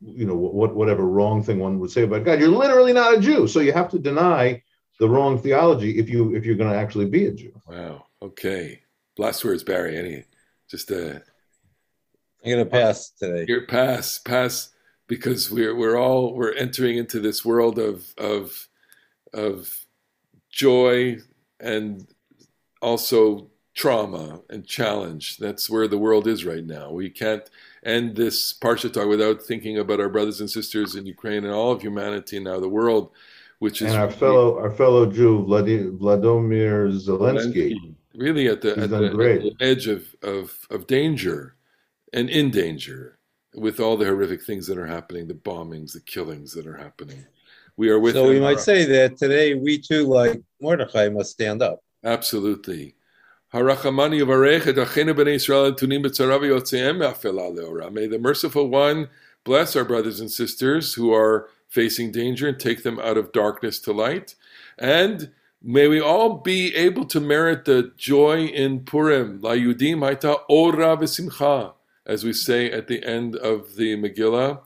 you 0.00 0.26
know 0.26 0.34
what 0.34 0.74
whatever 0.74 1.04
wrong 1.06 1.42
thing 1.42 1.58
one 1.58 1.78
would 1.80 1.90
say 1.90 2.02
about 2.02 2.24
God, 2.24 2.40
you're 2.40 2.48
literally 2.48 2.92
not 2.92 3.14
a 3.14 3.20
Jew. 3.20 3.48
So 3.48 3.60
you 3.60 3.72
have 3.72 3.88
to 3.90 3.98
deny 3.98 4.62
the 5.00 5.08
wrong 5.08 5.38
theology 5.38 5.98
if 5.98 6.08
you 6.08 6.34
if 6.34 6.44
you're 6.44 6.56
going 6.56 6.70
to 6.70 6.76
actually 6.76 7.06
be 7.06 7.26
a 7.26 7.32
Jew. 7.32 7.60
wow. 7.66 8.04
Okay. 8.20 8.82
Last 9.16 9.44
words, 9.44 9.64
Barry. 9.64 9.96
Any 9.96 10.24
just 10.68 10.90
uh, 10.90 11.18
I'm 12.44 12.50
gonna 12.50 12.66
pass 12.66 13.10
today. 13.10 13.44
your 13.48 13.66
pass, 13.66 14.18
pass, 14.18 14.70
because 15.06 15.50
we're 15.50 15.74
we're 15.74 15.96
all 15.96 16.34
we're 16.34 16.52
entering 16.52 16.96
into 16.98 17.18
this 17.18 17.44
world 17.44 17.78
of 17.78 18.14
of 18.16 18.68
of 19.32 19.86
joy 20.50 21.18
and 21.60 22.06
also 22.80 23.50
trauma 23.74 24.42
and 24.50 24.66
challenge. 24.66 25.38
That's 25.38 25.68
where 25.68 25.88
the 25.88 25.98
world 25.98 26.26
is 26.26 26.44
right 26.44 26.64
now. 26.64 26.90
We 26.92 27.10
can't 27.10 27.48
end 27.84 28.16
this 28.16 28.52
Parsha 28.58 28.92
talk 28.92 29.08
without 29.08 29.42
thinking 29.42 29.78
about 29.78 30.00
our 30.00 30.08
brothers 30.08 30.40
and 30.40 30.50
sisters 30.50 30.94
in 30.94 31.06
Ukraine 31.06 31.44
and 31.44 31.52
all 31.52 31.72
of 31.72 31.82
humanity 31.82 32.38
now, 32.40 32.60
the 32.60 32.68
world, 32.68 33.10
which 33.58 33.82
is 33.82 33.92
And 33.92 34.00
our 34.02 34.10
fellow 34.10 34.58
our 34.58 34.70
fellow 34.70 35.06
Jew 35.10 35.44
Vladimir 35.44 36.88
Zelensky. 36.88 37.94
really 38.14 38.48
at 38.48 38.60
the, 38.62 38.78
at 38.78 38.90
the, 38.90 39.04
at 39.04 39.12
the 39.16 39.54
edge 39.60 39.86
of, 39.86 40.14
of, 40.22 40.66
of 40.70 40.86
danger 40.86 41.54
and 42.12 42.28
in 42.28 42.50
danger 42.50 43.18
with 43.54 43.80
all 43.80 43.96
the 43.96 44.04
horrific 44.04 44.42
things 44.42 44.66
that 44.66 44.78
are 44.78 44.86
happening, 44.86 45.26
the 45.26 45.34
bombings, 45.34 45.92
the 45.92 46.00
killings 46.00 46.52
that 46.52 46.66
are 46.66 46.76
happening. 46.76 47.24
We 47.76 47.90
are 47.90 47.98
with 47.98 48.14
So 48.14 48.28
we 48.28 48.36
him. 48.36 48.42
might 48.42 48.60
say 48.60 48.84
that 48.86 49.16
today 49.16 49.54
we 49.54 49.78
too, 49.78 50.04
like 50.06 50.40
Mordechai, 50.60 51.08
must 51.08 51.30
stand 51.30 51.62
up. 51.62 51.80
Absolutely. 52.04 52.94
Harachamani 53.52 54.20
Yavarech 54.20 54.66
et 54.66 54.76
Achenu 54.76 55.14
b'nei 55.14 55.36
Yisrael 55.36 55.72
Tunim 55.72 56.04
b'tzara 56.04 56.38
v'yotzeim 56.38 56.98
me'afela 56.98 57.50
le'ora. 57.50 57.90
May 57.90 58.06
the 58.06 58.18
merciful 58.18 58.68
one 58.68 59.08
bless 59.42 59.74
our 59.74 59.84
brothers 59.84 60.20
and 60.20 60.30
sisters 60.30 60.92
who 60.94 61.14
are 61.14 61.48
facing 61.66 62.12
danger 62.12 62.46
and 62.46 62.60
take 62.60 62.82
them 62.82 62.98
out 62.98 63.16
of 63.16 63.32
darkness 63.32 63.78
to 63.80 63.92
light. 63.92 64.34
And 64.78 65.32
may 65.62 65.88
we 65.88 65.98
all 65.98 66.34
be 66.34 66.76
able 66.76 67.06
to 67.06 67.20
merit 67.20 67.64
the 67.64 67.90
joy 67.96 68.44
in 68.44 68.80
Purim. 68.80 69.40
La 69.40 69.52
Yudim 69.52 70.00
haita 70.00 70.40
ora 70.50 70.98
v'simcha. 70.98 71.72
As 72.04 72.24
we 72.24 72.34
say 72.34 72.70
at 72.70 72.86
the 72.86 73.02
end 73.02 73.34
of 73.34 73.76
the 73.76 73.96
Megillah, 73.96 74.60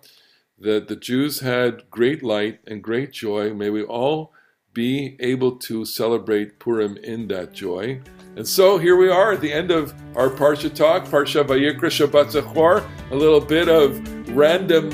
that 0.59 0.89
the 0.89 0.97
Jews 0.97 1.39
had 1.39 1.89
great 1.89 2.25
light 2.25 2.59
and 2.67 2.83
great 2.83 3.13
joy. 3.13 3.55
May 3.55 3.71
we 3.71 3.85
all 3.85 4.33
be 4.75 5.17
able 5.21 5.57
to 5.59 5.85
celebrate 5.85 6.59
Purim 6.59 6.97
in 6.97 7.29
that 7.29 7.53
joy. 7.53 8.01
And 8.35 8.49
so 8.49 8.79
here 8.79 8.97
we 8.97 9.11
are 9.11 9.33
at 9.33 9.43
the 9.43 9.53
end 9.53 9.71
of 9.71 9.93
our 10.17 10.31
Parsha 10.31 10.75
talk, 10.75 11.05
Parsha 11.05 11.45
Vayikra 11.45 11.91
Shabbat 11.91 12.33
Zachor, 12.33 12.89
a 13.11 13.15
little 13.15 13.41
bit 13.41 13.69
of 13.69 14.01
random 14.31 14.91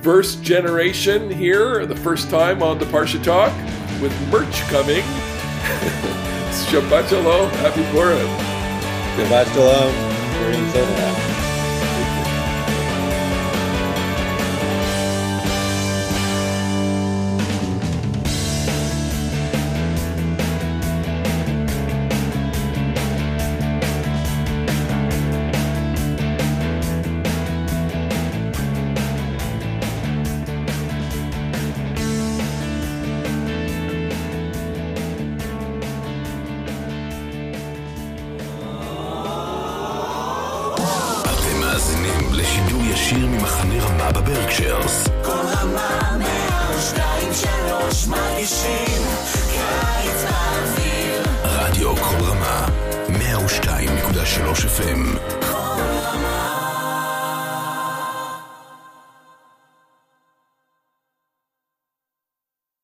verse 0.00 0.36
generation 0.36 1.30
here, 1.30 1.84
the 1.84 1.96
first 1.96 2.30
time 2.30 2.62
on 2.62 2.78
the 2.78 2.86
Parsha 2.86 3.22
talk, 3.22 3.52
with 4.00 4.12
merch 4.30 4.60
coming. 4.68 5.02
Shabbat 6.70 7.10
Shalom, 7.10 7.50
Happy 7.50 7.84
Purim. 7.92 8.26
Shabbat 9.16 9.52
Shalom. 9.52 9.92
Purim. 10.72 11.29